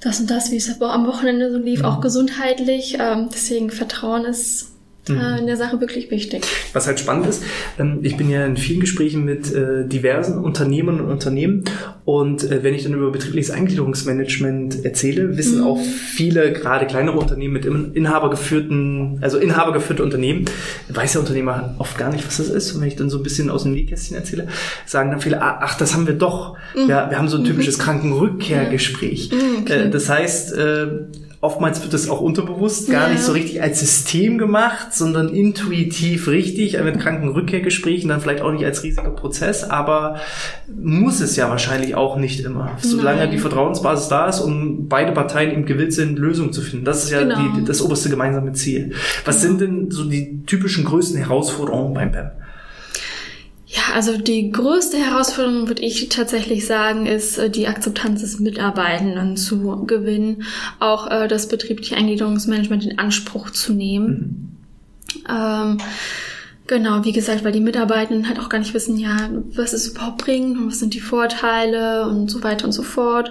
das 0.00 0.20
und 0.20 0.30
das, 0.30 0.52
wie 0.52 0.56
es 0.56 0.80
am 0.80 1.06
Wochenende 1.06 1.50
so 1.50 1.58
lief, 1.58 1.80
mhm. 1.80 1.86
auch 1.86 2.00
gesundheitlich. 2.00 2.98
Ähm, 3.00 3.28
deswegen 3.32 3.70
Vertrauen 3.70 4.24
ist 4.24 4.75
mhm. 5.08 5.38
in 5.40 5.46
der 5.46 5.56
Sache 5.56 5.80
wirklich 5.80 6.10
wichtig. 6.10 6.44
Was 6.72 6.86
halt 6.86 7.00
spannend 7.00 7.26
ist, 7.26 7.42
ähm, 7.78 8.00
ich 8.02 8.16
bin 8.16 8.30
ja 8.30 8.44
in 8.46 8.56
vielen 8.56 8.80
Gesprächen 8.80 9.24
mit 9.24 9.52
äh, 9.52 9.86
diversen 9.86 10.38
Unternehmen 10.38 11.00
und 11.00 11.10
Unternehmen 11.10 11.64
und 12.04 12.44
äh, 12.44 12.62
wenn 12.62 12.74
ich 12.74 12.84
dann 12.84 12.94
über 12.94 13.10
betriebliches 13.10 13.50
Eingliederungsmanagement 13.50 14.84
erzähle, 14.84 15.36
wissen 15.36 15.60
mhm. 15.60 15.66
auch 15.66 15.80
viele, 15.80 16.52
gerade 16.52 16.86
kleinere 16.86 17.18
Unternehmen 17.18 17.54
mit 17.54 17.64
inhabergeführten, 17.66 19.18
also 19.20 19.38
inhabergeführte 19.38 20.02
Unternehmen, 20.02 20.44
weiß 20.88 21.12
der 21.12 21.20
Unternehmer 21.22 21.74
oft 21.78 21.98
gar 21.98 22.12
nicht, 22.12 22.26
was 22.26 22.36
das 22.36 22.48
ist. 22.48 22.72
Und 22.72 22.80
wenn 22.80 22.88
ich 22.88 22.96
dann 22.96 23.10
so 23.10 23.18
ein 23.18 23.22
bisschen 23.22 23.50
aus 23.50 23.64
dem 23.64 23.72
Nähkästchen 23.72 24.16
erzähle, 24.16 24.46
sagen 24.86 25.10
dann 25.10 25.20
viele, 25.20 25.42
ah, 25.42 25.58
ach, 25.62 25.76
das 25.76 25.94
haben 25.94 26.06
wir 26.06 26.14
doch. 26.14 26.56
Mhm. 26.76 26.88
Ja, 26.88 27.10
wir 27.10 27.18
haben 27.18 27.28
so 27.28 27.38
ein 27.38 27.44
typisches 27.44 27.78
mhm. 27.78 27.82
Krankenrückkehrgespräch. 27.82 29.32
Mhm, 29.32 29.62
okay. 29.62 29.86
Äh, 29.86 29.90
das 29.90 30.08
heißt, 30.08 30.52
äh, 30.54 30.86
oftmals 31.46 31.82
wird 31.82 31.94
das 31.94 32.08
auch 32.08 32.20
unterbewusst 32.20 32.90
gar 32.90 33.06
ja. 33.06 33.12
nicht 33.12 33.22
so 33.22 33.32
richtig 33.32 33.62
als 33.62 33.80
System 33.80 34.36
gemacht, 34.36 34.92
sondern 34.92 35.28
intuitiv 35.28 36.28
richtig 36.28 36.78
mit 36.82 36.98
Krankenrückkehrgesprächen, 36.98 38.08
dann 38.08 38.20
vielleicht 38.20 38.42
auch 38.42 38.52
nicht 38.52 38.64
als 38.64 38.82
riesiger 38.82 39.10
Prozess, 39.10 39.64
aber 39.64 40.16
muss 40.68 41.20
es 41.20 41.36
ja 41.36 41.48
wahrscheinlich 41.48 41.94
auch 41.94 42.16
nicht 42.16 42.40
immer. 42.40 42.72
Solange 42.78 43.20
Nein. 43.20 43.30
die 43.30 43.38
Vertrauensbasis 43.38 44.08
da 44.08 44.28
ist 44.28 44.40
und 44.40 44.88
beide 44.88 45.12
Parteien 45.12 45.52
eben 45.52 45.64
gewillt 45.64 45.92
sind, 45.92 46.18
Lösungen 46.18 46.52
zu 46.52 46.60
finden. 46.60 46.84
Das 46.84 47.04
ist 47.04 47.10
ja 47.10 47.20
genau. 47.20 47.36
die, 47.56 47.64
das 47.64 47.80
oberste 47.80 48.10
gemeinsame 48.10 48.52
Ziel. 48.52 48.92
Was 49.24 49.40
genau. 49.40 49.48
sind 49.48 49.60
denn 49.60 49.90
so 49.90 50.04
die 50.04 50.44
typischen 50.44 50.84
größten 50.84 51.18
Herausforderungen 51.18 51.94
beim 51.94 52.10
BEM? 52.10 52.30
Ja, 53.76 53.94
also 53.94 54.16
die 54.16 54.50
größte 54.52 54.96
Herausforderung, 54.96 55.68
würde 55.68 55.82
ich 55.82 56.08
tatsächlich 56.08 56.64
sagen, 56.66 57.04
ist 57.04 57.36
äh, 57.36 57.50
die 57.50 57.68
Akzeptanz 57.68 58.22
des 58.22 58.40
Mitarbeitenden 58.40 59.36
zu 59.36 59.84
gewinnen, 59.84 60.44
auch 60.80 61.10
äh, 61.10 61.28
das 61.28 61.48
betriebliche 61.48 61.94
Eingliederungsmanagement 61.94 62.86
in 62.86 62.98
Anspruch 62.98 63.50
zu 63.50 63.74
nehmen. 63.74 64.56
Mhm. 65.14 65.22
Ähm, 65.28 65.78
genau, 66.66 67.04
wie 67.04 67.12
gesagt, 67.12 67.44
weil 67.44 67.52
die 67.52 67.60
Mitarbeitenden 67.60 68.28
halt 68.28 68.40
auch 68.40 68.48
gar 68.48 68.60
nicht 68.60 68.72
wissen, 68.72 68.96
ja, 68.96 69.28
was 69.54 69.74
es 69.74 69.88
überhaupt 69.88 70.24
bringt 70.24 70.56
und 70.56 70.68
was 70.68 70.78
sind 70.78 70.94
die 70.94 71.00
Vorteile 71.00 72.08
und 72.08 72.30
so 72.30 72.42
weiter 72.42 72.64
und 72.64 72.72
so 72.72 72.82
fort. 72.82 73.30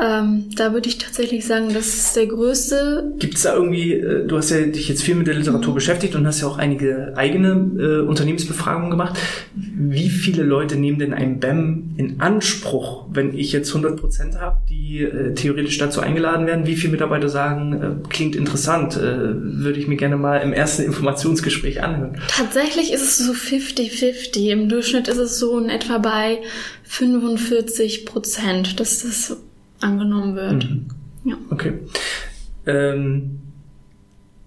Ähm, 0.00 0.50
da 0.56 0.72
würde 0.72 0.88
ich 0.88 0.98
tatsächlich 0.98 1.46
sagen, 1.46 1.72
das 1.72 1.86
ist 1.86 2.16
der 2.16 2.26
größte. 2.26 3.14
Gibt 3.18 3.34
es 3.36 3.42
da 3.42 3.54
irgendwie, 3.54 3.92
äh, 3.92 4.26
du 4.26 4.36
hast 4.36 4.50
ja 4.50 4.60
dich 4.60 4.88
jetzt 4.88 5.02
viel 5.02 5.14
mit 5.14 5.26
der 5.26 5.34
Literatur 5.34 5.70
mhm. 5.70 5.76
beschäftigt 5.76 6.16
und 6.16 6.26
hast 6.26 6.40
ja 6.40 6.48
auch 6.48 6.58
einige 6.58 7.12
eigene 7.16 7.50
äh, 7.50 8.00
Unternehmensbefragungen 8.00 8.90
gemacht. 8.90 9.18
Wie 9.54 10.08
viele 10.08 10.42
Leute 10.42 10.76
nehmen 10.76 10.98
denn 10.98 11.14
ein 11.14 11.38
BEM 11.38 11.94
in 11.96 12.20
Anspruch, 12.20 13.06
wenn 13.12 13.36
ich 13.36 13.52
jetzt 13.52 13.68
100 13.68 14.00
Prozent 14.00 14.40
habe, 14.40 14.56
die 14.68 15.02
äh, 15.02 15.34
theoretisch 15.34 15.78
dazu 15.78 16.00
eingeladen 16.00 16.46
werden? 16.46 16.66
Wie 16.66 16.76
viele 16.76 16.92
Mitarbeiter 16.92 17.28
sagen, 17.28 17.72
äh, 17.72 18.08
klingt 18.08 18.34
interessant, 18.34 18.96
äh, 18.96 19.00
würde 19.00 19.78
ich 19.78 19.86
mir 19.86 19.96
gerne 19.96 20.16
mal 20.16 20.38
im 20.38 20.52
ersten 20.52 20.82
Informationsgespräch 20.84 21.82
anhören? 21.82 22.20
Tatsächlich 22.28 22.92
ist 22.92 23.02
es 23.02 23.18
so 23.18 23.32
50-50. 23.32 24.50
Im 24.50 24.68
Durchschnitt 24.68 25.06
ist 25.06 25.18
es 25.18 25.38
so 25.38 25.56
in 25.58 25.68
etwa 25.68 25.98
bei 25.98 26.40
45 26.82 28.06
Prozent. 28.06 28.80
Das 28.80 29.04
ist 29.04 29.36
angenommen 29.84 30.34
wird. 30.34 30.64
Mhm. 30.64 30.86
Ja. 31.24 31.36
Okay. 31.50 31.74
Ähm, 32.66 33.38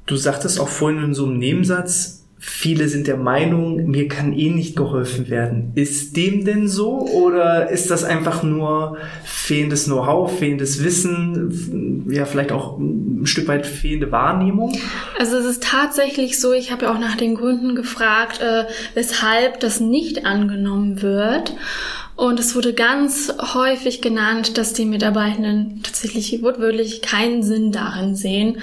du 0.06 0.16
sagtest 0.16 0.60
auch 0.60 0.70
vorhin 0.70 1.04
in 1.04 1.14
so 1.14 1.26
einem 1.26 1.38
Nebensatz, 1.38 2.18
viele 2.40 2.88
sind 2.88 3.08
der 3.08 3.18
Meinung, 3.18 3.88
mir 3.88 4.08
kann 4.08 4.32
eh 4.32 4.50
nicht 4.52 4.76
geholfen 4.76 5.30
werden. 5.30 5.72
Ist 5.76 6.16
dem 6.16 6.46
denn 6.46 6.68
so 6.68 7.08
oder 7.08 7.70
ist 7.70 7.90
das 7.90 8.04
einfach 8.04 8.44
nur 8.44 8.98
fehlendes 9.24 9.86
Know-how, 9.86 10.38
fehlendes 10.38 10.84
Wissen, 10.84 12.06
ja 12.10 12.26
vielleicht 12.26 12.52
auch 12.52 12.78
ein 12.78 13.26
Stück 13.26 13.48
weit 13.48 13.66
fehlende 13.66 14.12
Wahrnehmung? 14.12 14.72
Also 15.18 15.36
es 15.38 15.46
ist 15.46 15.64
tatsächlich 15.64 16.40
so, 16.40 16.54
ich 16.54 16.72
habe 16.72 16.86
ja 16.86 16.94
auch 16.94 17.00
nach 17.00 17.18
den 17.18 17.36
Gründen 17.36 17.76
gefragt, 17.76 18.40
äh, 18.40 18.66
weshalb 18.94 19.60
das 19.60 19.80
nicht 19.80 20.26
angenommen 20.26 21.02
wird. 21.02 21.56
Und 22.18 22.40
es 22.40 22.56
wurde 22.56 22.74
ganz 22.74 23.32
häufig 23.54 24.02
genannt, 24.02 24.58
dass 24.58 24.74
die 24.74 24.86
Mitarbeitenden 24.86 25.82
tatsächlich 25.84 26.42
wortwörtlich 26.42 27.04
keinen 27.04 27.44
Sinn 27.44 27.72
darin 27.72 28.16
sehen 28.16 28.58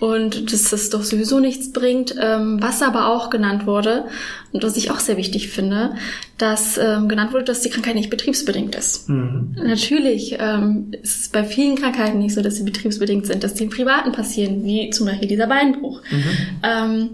und 0.00 0.52
dass 0.52 0.72
es 0.72 0.90
doch 0.90 1.04
sowieso 1.04 1.38
nichts 1.38 1.72
bringt. 1.72 2.16
Ähm, 2.20 2.60
was 2.60 2.82
aber 2.82 3.06
auch 3.06 3.30
genannt 3.30 3.64
wurde 3.64 4.06
und 4.50 4.64
was 4.64 4.76
ich 4.76 4.90
auch 4.90 4.98
sehr 4.98 5.16
wichtig 5.16 5.50
finde, 5.50 5.94
dass 6.36 6.78
ähm, 6.78 7.08
genannt 7.08 7.32
wurde, 7.32 7.44
dass 7.44 7.60
die 7.60 7.70
Krankheit 7.70 7.94
nicht 7.94 8.10
betriebsbedingt 8.10 8.74
ist. 8.74 9.08
Mhm. 9.08 9.54
Natürlich 9.54 10.36
ähm, 10.40 10.90
ist 11.00 11.20
es 11.20 11.28
bei 11.28 11.44
vielen 11.44 11.76
Krankheiten 11.76 12.18
nicht 12.18 12.34
so, 12.34 12.42
dass 12.42 12.56
sie 12.56 12.64
betriebsbedingt 12.64 13.24
sind, 13.24 13.44
dass 13.44 13.54
die 13.54 13.64
im 13.64 13.70
Privaten 13.70 14.10
passieren, 14.10 14.64
wie 14.64 14.90
zum 14.90 15.06
Beispiel 15.06 15.28
dieser 15.28 15.46
Beinbruch. 15.46 16.02
Mhm. 16.10 16.24
Ähm, 16.64 17.10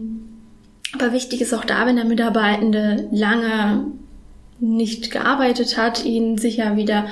aber 0.94 1.12
wichtig 1.12 1.42
ist 1.42 1.52
auch 1.52 1.66
da, 1.66 1.84
wenn 1.84 1.96
der 1.96 2.06
Mitarbeitende 2.06 3.08
lange 3.12 3.92
nicht 4.62 5.10
gearbeitet 5.10 5.76
hat, 5.76 6.04
ihn 6.04 6.38
sicher 6.38 6.76
wieder 6.76 7.06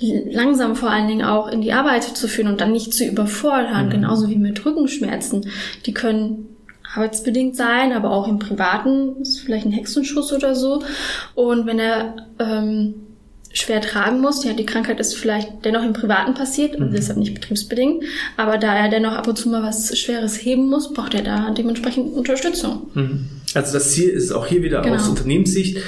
langsam 0.00 0.76
vor 0.76 0.90
allen 0.90 1.08
Dingen 1.08 1.24
auch 1.24 1.48
in 1.48 1.60
die 1.60 1.72
Arbeit 1.72 2.04
zu 2.04 2.28
führen 2.28 2.48
und 2.48 2.60
dann 2.60 2.72
nicht 2.72 2.94
zu 2.94 3.04
überfordern, 3.04 3.86
mhm. 3.86 3.90
genauso 3.90 4.28
wie 4.28 4.36
mit 4.36 4.64
Rückenschmerzen. 4.64 5.50
Die 5.86 5.92
können 5.92 6.46
arbeitsbedingt 6.94 7.56
sein, 7.56 7.92
aber 7.92 8.10
auch 8.10 8.28
im 8.28 8.38
Privaten 8.38 9.20
ist 9.20 9.40
vielleicht 9.40 9.66
ein 9.66 9.72
Hexenschuss 9.72 10.32
oder 10.32 10.54
so. 10.54 10.82
Und 11.34 11.66
wenn 11.66 11.78
er 11.78 12.16
ähm, 12.38 12.94
schwer 13.52 13.80
tragen 13.80 14.20
muss. 14.20 14.44
Ja, 14.44 14.52
die 14.52 14.66
Krankheit 14.66 15.00
ist 15.00 15.16
vielleicht 15.16 15.64
dennoch 15.64 15.82
im 15.82 15.92
Privaten 15.92 16.34
passiert, 16.34 16.78
mhm. 16.78 16.92
deshalb 16.92 17.18
nicht 17.18 17.34
betriebsbedingt. 17.34 18.04
Aber 18.36 18.58
da 18.58 18.74
er 18.74 18.88
dennoch 18.88 19.12
ab 19.12 19.26
und 19.26 19.36
zu 19.36 19.48
mal 19.48 19.62
was 19.62 19.96
Schweres 19.98 20.36
heben 20.36 20.68
muss, 20.68 20.92
braucht 20.92 21.14
er 21.14 21.22
da 21.22 21.50
dementsprechend 21.50 22.14
Unterstützung. 22.14 22.90
Mhm. 22.94 23.28
Also 23.54 23.72
das 23.72 23.92
Ziel 23.92 24.10
ist 24.10 24.32
auch 24.32 24.46
hier 24.46 24.62
wieder 24.62 24.82
genau. 24.82 24.96
aus 24.96 25.08
Unternehmenssicht, 25.08 25.78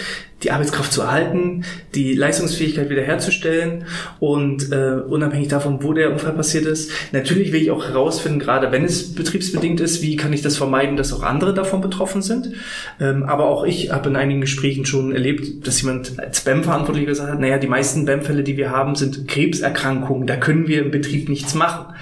die 0.43 0.51
Arbeitskraft 0.51 0.93
zu 0.93 1.03
erhalten, 1.03 1.65
die 1.95 2.15
Leistungsfähigkeit 2.15 2.89
wiederherzustellen 2.89 3.85
und 4.21 4.73
äh, 4.73 5.01
unabhängig 5.07 5.49
davon, 5.49 5.83
wo 5.83 5.93
der 5.93 6.13
Unfall 6.13 6.33
passiert 6.33 6.65
ist. 6.65 6.91
Natürlich 7.13 7.53
will 7.53 7.63
ich 7.63 7.71
auch 7.71 7.87
herausfinden, 7.87 8.39
gerade 8.39 8.73
wenn 8.73 8.85
es 8.85 9.15
betriebsbedingt 9.15 9.81
ist, 9.81 10.03
wie 10.03 10.17
kann 10.17 10.33
ich 10.33 10.41
das 10.41 10.57
vermeiden, 10.57 10.97
dass 10.97 11.13
auch 11.13 11.23
andere 11.23 11.53
davon 11.53 11.81
betroffen 11.81 12.23
sind. 12.23 12.53
Ähm, 13.01 13.25
aber 13.25 13.47
auch 13.47 13.65
ich 13.65 13.93
habe 13.93 14.09
in 14.09 14.17
einigen 14.17 14.41
Gesprächen 14.41 14.87
schon 14.87 15.13
erlebt, 15.13 15.67
dass 15.67 15.83
jemand 15.83 16.19
als 16.19 16.41
BEM-Verantwortlicher 16.41 17.09
gesagt 17.09 17.33
hat, 17.33 17.41
naja, 17.41 17.59
die 17.59 17.67
meisten 17.67 18.07
BEM-Fälle, 18.07 18.43
die 18.43 18.57
wir 18.57 18.71
haben, 18.71 18.95
sind 18.95 19.29
Krebserkrankungen, 19.29 20.27
da 20.27 20.37
können 20.37 20.69
wir 20.69 20.83
im 20.83 20.91
Betrieb 20.91 21.29
nichts 21.29 21.55
machen. 21.55 21.95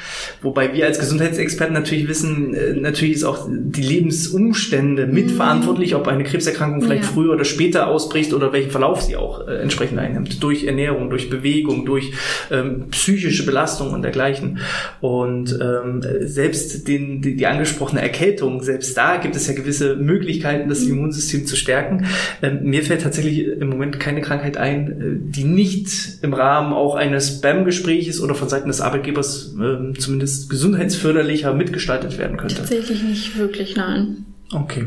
Wobei 0.43 0.73
wir 0.75 0.87
als 0.87 1.01
Gesundheitsexperten 1.01 1.75
natürlich 1.75 2.07
wissen, 2.07 2.55
äh, 2.55 2.75
natürlich 2.75 3.17
ist 3.17 3.25
auch 3.25 3.49
die 3.51 3.83
Lebensumstände 3.83 5.07
mitverantwortlich, 5.07 5.97
ob 5.97 6.07
eine 6.07 6.23
Krebserkrankung 6.23 6.83
vielleicht 6.83 7.05
ja. 7.05 7.11
früher 7.11 7.33
oder 7.33 7.45
später 7.45 7.89
ausbricht 7.89 8.28
anspricht 8.29 8.33
oder 8.33 8.53
welchen 8.53 8.71
Verlauf 8.71 9.03
sie 9.03 9.17
auch 9.17 9.47
äh, 9.47 9.61
entsprechend 9.63 9.99
einnimmt. 9.99 10.43
Durch 10.43 10.65
Ernährung, 10.65 11.11
durch 11.11 11.31
Bewegung, 11.31 11.85
durch 11.85 12.13
ähm, 12.51 12.87
psychische 12.91 13.45
Belastung 13.45 13.93
und 13.93 14.03
dergleichen. 14.03 14.59
Und 15.01 15.59
ähm, 15.61 16.03
selbst 16.21 16.89
den, 16.89 17.23
die, 17.23 17.37
die 17.37 17.47
angesprochene 17.47 18.01
Erkältung, 18.01 18.63
selbst 18.63 18.97
da 18.97 19.17
gibt 19.17 19.37
es 19.37 19.47
ja 19.47 19.55
gewisse 19.55 19.97
Möglichkeiten, 19.97 20.69
das 20.69 20.83
Immunsystem 20.83 21.47
zu 21.47 21.57
stärken. 21.57 22.07
Ähm, 22.43 22.61
mir 22.63 22.83
fällt 22.83 23.03
tatsächlich 23.03 23.47
im 23.47 23.69
Moment 23.69 24.01
keine 24.01 24.21
Krankheit 24.21 24.57
ein, 24.57 24.89
äh, 24.89 25.33
die 25.33 25.45
nicht 25.45 26.23
im 26.23 26.35
Rahmen 26.35 26.73
auch 26.73 26.95
eines 26.95 27.39
Spam-Gespräches 27.39 28.21
oder 28.21 28.35
von 28.35 28.49
Seiten 28.49 28.69
des 28.69 28.81
Arbeitgebers 28.81 29.55
äh, 29.59 29.99
zumindest 29.99 30.51
gesundheitsförderlicher 30.51 31.55
mitgestaltet 31.55 32.19
werden 32.19 32.37
könnte. 32.37 32.57
Tatsächlich 32.57 33.03
nicht 33.03 33.39
wirklich, 33.39 33.77
nein. 33.77 34.25
Okay. 34.53 34.87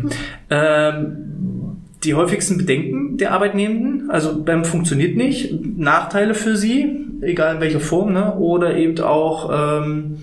Ähm, 0.50 1.71
die 2.04 2.16
häufigsten 2.16 2.58
Bedenken 2.58 3.18
der 3.18 3.32
Arbeitnehmenden, 3.32 4.10
also 4.10 4.42
BAM 4.44 4.66
funktioniert 4.66 5.16
nicht, 5.16 5.54
Nachteile 5.78 6.34
für 6.34 6.56
sie, 6.56 7.06
egal 7.22 7.56
in 7.56 7.62
welcher 7.62 7.80
Form, 7.80 8.14
ne? 8.14 8.36
oder 8.36 8.76
eben 8.76 9.00
auch 9.02 9.82
ähm, 9.84 10.18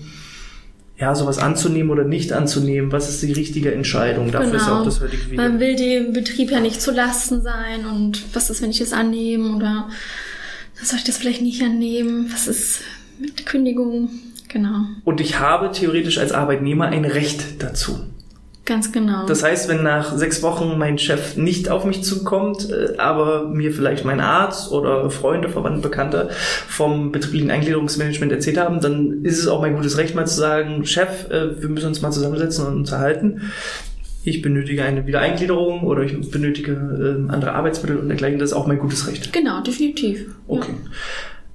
ja, 0.99 1.15
sowas 1.15 1.37
anzunehmen 1.37 1.89
oder 1.89 2.03
nicht 2.03 2.33
anzunehmen, 2.33 2.91
was 2.91 3.09
ist 3.09 3.23
die 3.23 3.31
richtige 3.31 3.73
Entscheidung? 3.73 4.31
Dafür 4.31 4.51
genau. 4.51 4.61
ist 4.61 4.69
auch 4.69 4.83
das 4.83 4.99
heutige 4.99 5.25
Video. 5.25 5.41
Man 5.41 5.59
will 5.61 5.75
dem 5.77 6.11
Betrieb 6.11 6.51
ja 6.51 6.59
nicht 6.59 6.81
zu 6.81 6.91
Lasten 6.91 7.41
sein 7.41 7.85
und 7.85 8.23
was 8.33 8.49
ist, 8.49 8.61
wenn 8.61 8.71
ich 8.71 8.79
das 8.79 8.91
annehme 8.91 9.55
oder 9.55 9.89
soll 10.81 10.99
ich 10.99 11.05
das 11.05 11.17
vielleicht 11.17 11.41
nicht 11.41 11.61
annehmen? 11.61 12.29
Was 12.31 12.47
ist 12.47 12.81
mit 13.19 13.45
Kündigung? 13.45 14.09
Genau. 14.49 14.85
Und 15.05 15.21
ich 15.21 15.39
habe 15.39 15.71
theoretisch 15.71 16.17
als 16.17 16.31
Arbeitnehmer 16.33 16.87
ein 16.87 17.05
Recht 17.05 17.63
dazu. 17.63 17.99
Ganz 18.69 18.91
genau. 18.91 19.25
Das 19.25 19.41
heißt, 19.41 19.67
wenn 19.67 19.81
nach 19.81 20.15
sechs 20.15 20.43
Wochen 20.43 20.77
mein 20.77 20.99
Chef 20.99 21.35
nicht 21.35 21.69
auf 21.69 21.85
mich 21.85 22.03
zukommt, 22.03 22.69
äh, 22.69 22.97
aber 22.99 23.47
mir 23.47 23.73
vielleicht 23.73 24.05
mein 24.05 24.19
Arzt 24.19 24.71
oder 24.71 25.09
Freunde, 25.09 25.49
Verwandte, 25.49 25.81
Bekannte 25.81 26.29
vom 26.67 27.11
betrieblichen 27.11 27.49
Eingliederungsmanagement 27.49 28.31
erzählt 28.31 28.59
haben, 28.59 28.79
dann 28.79 29.25
ist 29.25 29.39
es 29.39 29.47
auch 29.47 29.61
mein 29.61 29.75
gutes 29.75 29.97
Recht, 29.97 30.13
mal 30.13 30.27
zu 30.27 30.35
sagen, 30.35 30.85
Chef, 30.85 31.31
äh, 31.31 31.59
wir 31.59 31.67
müssen 31.67 31.87
uns 31.87 32.03
mal 32.03 32.11
zusammensetzen 32.11 32.67
und 32.67 32.75
unterhalten. 32.75 33.51
Ich 34.23 34.43
benötige 34.43 34.83
eine 34.83 35.07
Wiedereingliederung 35.07 35.81
oder 35.81 36.03
ich 36.03 36.29
benötige 36.29 36.73
äh, 36.73 37.31
andere 37.31 37.53
Arbeitsmittel 37.53 37.97
und 37.97 38.07
dergleichen. 38.07 38.37
Das 38.37 38.51
ist 38.51 38.55
auch 38.55 38.67
mein 38.67 38.77
gutes 38.77 39.07
Recht. 39.07 39.33
Genau, 39.33 39.61
definitiv. 39.63 40.27
Okay. 40.47 40.73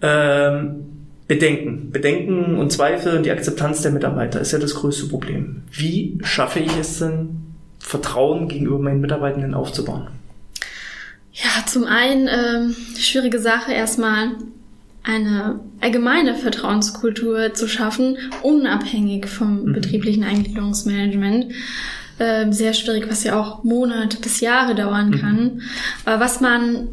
Ja. 0.02 0.58
Ähm, 0.58 0.93
Bedenken. 1.26 1.90
Bedenken 1.90 2.56
und 2.56 2.70
Zweifel 2.70 3.16
und 3.16 3.24
die 3.24 3.30
Akzeptanz 3.30 3.82
der 3.82 3.92
Mitarbeiter 3.92 4.40
ist 4.40 4.52
ja 4.52 4.58
das 4.58 4.74
größte 4.74 5.08
Problem. 5.08 5.62
Wie 5.70 6.18
schaffe 6.22 6.60
ich 6.60 6.76
es 6.78 6.98
denn 6.98 7.54
Vertrauen 7.78 8.48
gegenüber 8.48 8.78
meinen 8.78 9.00
Mitarbeitenden 9.00 9.54
aufzubauen? 9.54 10.08
Ja, 11.32 11.66
zum 11.66 11.84
einen 11.84 12.28
ähm, 12.28 12.76
schwierige 12.96 13.38
Sache 13.38 13.72
erstmal 13.72 14.32
eine 15.02 15.60
allgemeine 15.80 16.34
Vertrauenskultur 16.34 17.52
zu 17.54 17.68
schaffen, 17.68 18.16
unabhängig 18.42 19.26
vom 19.26 19.64
mhm. 19.64 19.72
betrieblichen 19.72 20.24
Eingliederungsmanagement. 20.24 21.52
Äh, 22.18 22.52
sehr 22.52 22.74
schwierig, 22.74 23.06
was 23.10 23.24
ja 23.24 23.38
auch 23.38 23.64
Monate 23.64 24.18
bis 24.20 24.40
Jahre 24.40 24.74
dauern 24.74 25.10
mhm. 25.10 25.20
kann. 25.20 25.42
Mhm. 25.42 25.60
Aber 26.04 26.20
was 26.20 26.40
man 26.40 26.88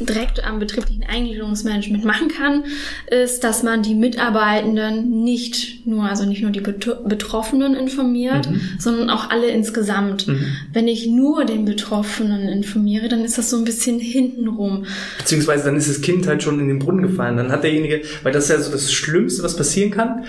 direkt 0.00 0.44
am 0.44 0.58
betrieblichen 0.58 1.04
Eingliederungsmanagement 1.04 2.04
machen 2.04 2.28
kann, 2.28 2.64
ist, 3.10 3.44
dass 3.44 3.62
man 3.62 3.82
die 3.82 3.94
Mitarbeitenden 3.94 5.24
nicht 5.24 5.86
nur, 5.86 6.04
also 6.04 6.24
nicht 6.24 6.42
nur 6.42 6.50
die 6.50 6.60
Betroffenen 6.60 7.74
informiert, 7.74 8.50
mhm. 8.50 8.60
sondern 8.78 9.10
auch 9.10 9.30
alle 9.30 9.48
insgesamt. 9.48 10.28
Mhm. 10.28 10.46
Wenn 10.72 10.88
ich 10.88 11.06
nur 11.06 11.44
den 11.44 11.64
Betroffenen 11.64 12.48
informiere, 12.48 13.08
dann 13.08 13.24
ist 13.24 13.38
das 13.38 13.50
so 13.50 13.56
ein 13.56 13.64
bisschen 13.64 13.98
hintenrum. 13.98 14.86
Beziehungsweise 15.18 15.64
dann 15.64 15.76
ist 15.76 15.88
das 15.88 16.00
Kind 16.00 16.26
halt 16.26 16.42
schon 16.42 16.60
in 16.60 16.68
den 16.68 16.78
Brunnen 16.78 17.02
gefallen. 17.02 17.36
Dann 17.36 17.50
hat 17.50 17.64
derjenige, 17.64 18.02
weil 18.22 18.32
das 18.32 18.44
ist 18.44 18.50
ja 18.50 18.60
so 18.60 18.70
das 18.70 18.92
Schlimmste, 18.92 19.42
was 19.42 19.56
passieren 19.56 19.90
kann 19.90 20.24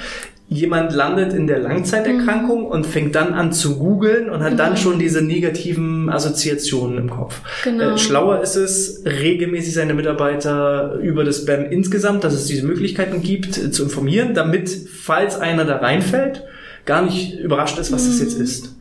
jemand 0.49 0.93
landet 0.93 1.31
in 1.33 1.45
der 1.45 1.59
Langzeiterkrankung 1.59 2.61
mhm. 2.61 2.65
und 2.65 2.85
fängt 2.85 3.13
dann 3.13 3.33
an 3.33 3.53
zu 3.53 3.77
googeln 3.77 4.29
und 4.29 4.41
hat 4.41 4.53
mhm. 4.53 4.57
dann 4.57 4.77
schon 4.77 4.97
diese 4.97 5.21
negativen 5.21 6.09
Assoziationen 6.09 6.97
im 6.97 7.09
Kopf. 7.09 7.41
Genau. 7.63 7.93
Äh, 7.93 7.97
schlauer 7.99 8.41
ist 8.41 8.55
es, 8.55 9.03
regelmäßig 9.05 9.75
seine 9.75 9.93
Mitarbeiter 9.93 10.95
über 11.01 11.23
das 11.23 11.45
BAM 11.45 11.65
insgesamt, 11.65 12.23
dass 12.23 12.33
es 12.33 12.45
diese 12.45 12.65
Möglichkeiten 12.65 13.21
gibt, 13.21 13.59
äh, 13.59 13.69
zu 13.69 13.83
informieren, 13.83 14.33
damit, 14.33 14.69
falls 14.69 15.39
einer 15.39 15.65
da 15.65 15.77
reinfällt, 15.77 16.43
gar 16.85 17.03
nicht 17.03 17.39
überrascht 17.39 17.77
ist, 17.77 17.91
was 17.91 18.05
mhm. 18.05 18.07
das 18.07 18.19
jetzt 18.21 18.39
ist. 18.39 18.75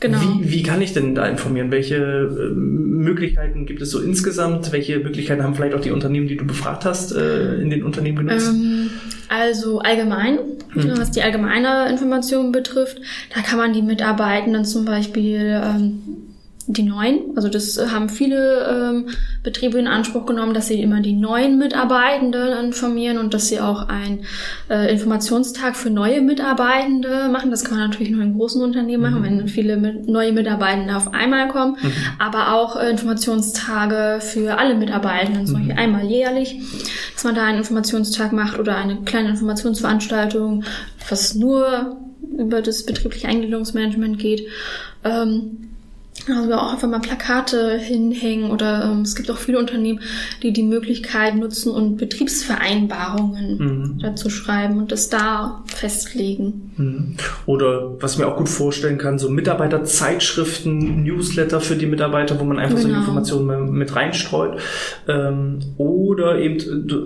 Genau. 0.00 0.18
Wie, 0.18 0.50
wie 0.50 0.62
kann 0.62 0.80
ich 0.80 0.94
denn 0.94 1.14
da 1.14 1.26
informieren? 1.26 1.70
Welche 1.70 1.96
äh, 1.96 2.54
Möglichkeiten 2.54 3.66
gibt 3.66 3.82
es 3.82 3.90
so 3.90 4.00
insgesamt? 4.00 4.72
Welche 4.72 4.98
Möglichkeiten 4.98 5.42
haben 5.42 5.54
vielleicht 5.54 5.74
auch 5.74 5.80
die 5.80 5.90
Unternehmen, 5.90 6.26
die 6.26 6.36
du 6.36 6.46
befragt 6.46 6.84
hast, 6.84 7.14
äh, 7.14 7.56
in 7.56 7.70
den 7.70 7.84
Unternehmen 7.84 8.26
genutzt? 8.26 8.48
Ähm, 8.48 8.90
also 9.30 9.78
allgemein, 9.78 10.38
mhm. 10.74 10.98
was 10.98 11.12
die 11.12 11.22
allgemeine 11.22 11.88
Information 11.88 12.50
betrifft, 12.50 13.00
da 13.32 13.42
kann 13.42 13.58
man 13.58 13.72
die 13.72 13.80
Mitarbeitenden 13.80 14.64
zum 14.64 14.84
Beispiel 14.84 15.62
ähm, 15.64 16.29
die 16.72 16.82
neuen. 16.82 17.36
Also 17.36 17.48
das 17.48 17.78
haben 17.92 18.08
viele 18.08 18.66
ähm, 18.66 19.06
Betriebe 19.42 19.78
in 19.78 19.86
Anspruch 19.86 20.26
genommen, 20.26 20.54
dass 20.54 20.68
sie 20.68 20.80
immer 20.80 21.00
die 21.00 21.12
neuen 21.12 21.58
Mitarbeitenden 21.58 22.64
informieren 22.64 23.18
und 23.18 23.34
dass 23.34 23.48
sie 23.48 23.60
auch 23.60 23.88
einen 23.88 24.24
äh, 24.68 24.92
Informationstag 24.92 25.76
für 25.76 25.90
neue 25.90 26.20
Mitarbeitende 26.20 27.28
machen. 27.28 27.50
Das 27.50 27.64
kann 27.64 27.78
man 27.78 27.88
natürlich 27.88 28.12
nur 28.12 28.22
in 28.22 28.36
großen 28.36 28.62
Unternehmen 28.62 29.02
machen, 29.02 29.20
mhm. 29.20 29.40
wenn 29.40 29.48
viele 29.48 29.76
mit, 29.76 30.08
neue 30.08 30.32
Mitarbeitende 30.32 30.96
auf 30.96 31.12
einmal 31.12 31.48
kommen. 31.48 31.76
Mhm. 31.80 31.92
Aber 32.18 32.54
auch 32.54 32.76
äh, 32.76 32.90
Informationstage 32.90 34.20
für 34.20 34.58
alle 34.58 34.74
Mitarbeitenden, 34.74 35.46
zum 35.46 35.56
Beispiel 35.56 35.74
mhm. 35.74 35.78
einmal 35.78 36.04
jährlich, 36.04 36.56
dass 37.14 37.24
man 37.24 37.34
da 37.34 37.44
einen 37.44 37.58
Informationstag 37.58 38.32
macht 38.32 38.58
oder 38.58 38.76
eine 38.76 39.02
kleine 39.02 39.30
Informationsveranstaltung, 39.30 40.64
was 41.08 41.34
nur 41.34 41.96
über 42.38 42.62
das 42.62 42.84
betriebliche 42.84 43.28
Eingliederungsmanagement 43.28 44.18
geht. 44.18 44.46
Ähm, 45.04 45.69
also 46.28 46.54
auch 46.54 46.72
einfach 46.72 46.88
mal 46.88 47.00
Plakate 47.00 47.78
hinhängen 47.78 48.50
oder 48.50 48.90
ähm, 48.90 49.02
es 49.02 49.14
gibt 49.16 49.30
auch 49.30 49.38
viele 49.38 49.58
Unternehmen, 49.58 50.00
die 50.42 50.52
die 50.52 50.62
Möglichkeit 50.62 51.36
nutzen 51.36 51.72
und 51.72 51.96
Betriebsvereinbarungen 51.96 53.58
mhm. 53.58 53.98
dazu 54.00 54.30
schreiben 54.30 54.78
und 54.78 54.92
das 54.92 55.08
da 55.08 55.62
festlegen. 55.66 56.72
Mhm. 56.76 57.16
Oder 57.46 58.00
was 58.00 58.18
mir 58.18 58.26
auch 58.26 58.36
gut 58.36 58.48
vorstellen 58.48 58.98
kann, 58.98 59.18
so 59.18 59.30
Mitarbeiterzeitschriften, 59.30 61.04
Newsletter 61.04 61.60
für 61.60 61.76
die 61.76 61.86
Mitarbeiter, 61.86 62.38
wo 62.38 62.44
man 62.44 62.58
einfach 62.58 62.78
genau. 62.78 62.94
so 62.94 62.98
Informationen 63.00 63.72
mit 63.72 63.94
reinstreut. 63.96 64.60
Ähm, 65.08 65.60
oder 65.76 66.38
eben 66.38 66.58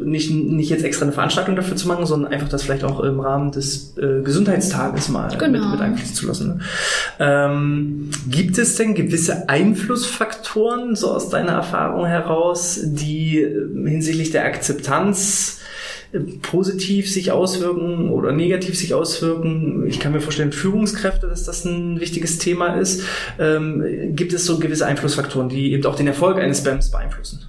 nicht, 0.05 0.31
nicht 0.31 0.71
jetzt 0.71 0.85
extra 0.85 1.05
eine 1.05 1.13
Veranstaltung 1.13 1.57
dafür 1.57 1.77
zu 1.77 1.89
machen, 1.89 2.07
sondern 2.07 2.33
einfach 2.33 2.49
das 2.49 2.63
vielleicht 2.63 2.85
auch 2.85 3.01
im 3.01 3.21
Rahmen 3.21 3.53
des 3.53 3.97
äh, 3.99 4.23
Gesundheitstages 4.23 5.09
mal 5.09 5.29
genau. 5.37 5.61
mit, 5.61 5.71
mit 5.73 5.81
einfließen 5.81 6.15
zu 6.15 6.27
lassen. 6.27 6.49
Ne? 6.49 6.59
Ähm, 7.21 8.11
gibt 8.29 8.59
es 8.59 8.77
denn 8.77 8.95
gewisse 9.07 9.49
Einflussfaktoren, 9.49 10.95
so 10.97 11.11
aus 11.11 11.29
deiner 11.29 11.53
Erfahrung 11.53 12.07
heraus, 12.07 12.81
die 12.83 13.39
äh, 13.39 13.89
hinsichtlich 13.89 14.31
der 14.31 14.45
Akzeptanz 14.45 15.61
äh, 16.13 16.21
positiv 16.43 17.11
sich 17.11 17.33
auswirken 17.33 18.11
oder 18.11 18.33
negativ 18.33 18.79
sich 18.79 18.95
auswirken. 18.95 19.87
Ich 19.87 20.01
kann 20.01 20.13
mir 20.13 20.21
vorstellen, 20.21 20.53
Führungskräfte, 20.53 21.27
dass 21.27 21.45
das 21.45 21.65
ein 21.65 22.01
wichtiges 22.01 22.39
Thema 22.39 22.75
ist. 22.75 23.03
Ähm, 23.39 24.15
gibt 24.15 24.33
es 24.33 24.45
so 24.45 24.59
gewisse 24.59 24.87
Einflussfaktoren, 24.87 25.49
die 25.49 25.73
eben 25.73 25.85
auch 25.87 25.97
den 25.97 26.07
Erfolg 26.07 26.39
eines 26.39 26.59
Spams 26.59 26.91
beeinflussen? 26.91 27.41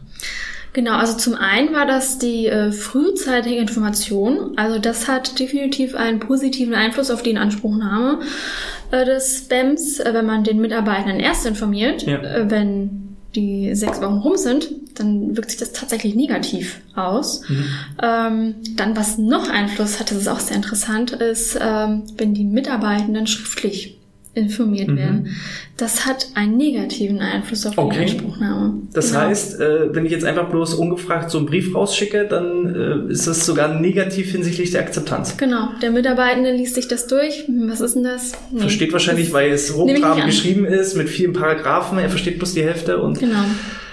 Genau, 0.75 0.97
also 0.97 1.15
zum 1.15 1.35
einen 1.35 1.73
war 1.73 1.85
das 1.85 2.19
die 2.19 2.47
äh, 2.47 2.73
frühzeitige 2.73 3.55
Information. 3.61 4.57
Also 4.57 4.77
das 4.77 5.07
hat 5.07 5.39
definitiv 5.39 5.95
einen 5.95 6.19
positiven 6.19 6.73
Einfluss 6.73 7.11
auf 7.11 7.23
die 7.23 7.29
Inanspruchnahme 7.29 8.19
äh, 8.95 9.05
des 9.05 9.39
Spams, 9.39 9.99
äh, 9.99 10.13
wenn 10.13 10.25
man 10.25 10.43
den 10.43 10.59
Mitarbeitern 10.59 11.19
erst 11.19 11.45
informiert. 11.45 12.03
Ja. 12.03 12.21
Äh, 12.21 12.49
wenn 12.49 13.17
die 13.35 13.75
sechs 13.75 13.99
Wochen 14.01 14.19
rum 14.19 14.37
sind, 14.37 14.69
dann 14.95 15.35
wirkt 15.35 15.51
sich 15.51 15.59
das 15.59 15.73
tatsächlich 15.73 16.15
negativ 16.15 16.79
aus. 16.95 17.41
Mhm. 17.49 17.65
Ähm, 18.01 18.55
dann, 18.77 18.95
was 18.95 19.17
noch 19.17 19.49
Einfluss 19.49 19.99
hat, 19.99 20.11
das 20.11 20.19
ist 20.19 20.27
auch 20.29 20.39
sehr 20.39 20.55
interessant, 20.55 21.11
ist, 21.11 21.57
ähm, 21.61 22.03
wenn 22.17 22.33
die 22.33 22.45
Mitarbeitenden 22.45 23.27
schriftlich 23.27 23.99
informiert 24.35 24.89
mhm. 24.89 24.97
werden. 24.97 25.35
Das 25.77 26.05
hat 26.05 26.27
einen 26.35 26.57
negativen 26.57 27.19
Einfluss 27.19 27.65
auf 27.65 27.77
okay. 27.77 27.95
die 27.95 28.01
Anspruchnahme. 28.03 28.81
Das 28.93 29.11
genau. 29.11 29.21
heißt, 29.21 29.59
äh, 29.59 29.95
wenn 29.95 30.05
ich 30.05 30.11
jetzt 30.11 30.25
einfach 30.25 30.49
bloß 30.49 30.75
ungefragt 30.75 31.31
so 31.31 31.37
einen 31.37 31.47
Brief 31.47 31.73
rausschicke, 31.73 32.27
dann 32.29 33.07
äh, 33.09 33.11
ist 33.11 33.27
das 33.27 33.45
sogar 33.45 33.79
negativ 33.79 34.31
hinsichtlich 34.31 34.71
der 34.71 34.81
Akzeptanz. 34.81 35.37
Genau. 35.37 35.69
Der 35.81 35.91
Mitarbeitende 35.91 36.51
liest 36.51 36.75
sich 36.75 36.87
das 36.87 37.07
durch. 37.07 37.45
Was 37.67 37.81
ist 37.81 37.95
denn 37.95 38.03
das? 38.03 38.33
Nee. 38.51 38.61
Versteht 38.61 38.93
wahrscheinlich, 38.93 39.33
weil 39.33 39.51
es 39.51 39.73
hochtrabend 39.73 40.25
geschrieben 40.25 40.65
ist 40.65 40.95
mit 40.95 41.09
vielen 41.09 41.33
Paragraphen. 41.33 41.97
Er 41.97 42.09
versteht 42.09 42.37
bloß 42.37 42.53
die 42.53 42.63
Hälfte 42.63 43.01
und 43.01 43.19
genau. 43.19 43.43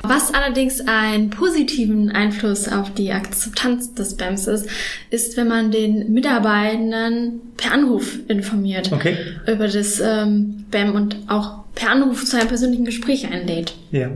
Was 0.03 0.35
allerdings 0.35 0.81
einen 0.87 1.31
positiven 1.31 2.11
Einfluss 2.11 2.69
auf 2.69 2.93
die 2.93 3.13
Akzeptanz 3.13 3.95
des 3.95 4.17
BAMs 4.17 4.49
ist, 4.49 4.69
ist, 5.11 5.37
wenn 5.37 5.49
man 5.49 5.71
den 5.71 6.13
Mitarbeitenden 6.13 7.41
per 7.57 7.73
Anruf 7.73 8.19
informiert 8.29 8.93
okay. 8.93 9.17
über 9.47 9.69
das 9.69 10.01
ähm, 10.01 10.65
BAM 10.71 10.95
und 10.95 11.17
auch 11.29 11.63
per 11.75 11.91
Anruf 11.91 12.25
zu 12.25 12.37
einem 12.37 12.49
persönlichen 12.49 12.85
Gespräch 12.85 13.31
einlädt. 13.31 13.75
Ja. 13.93 14.11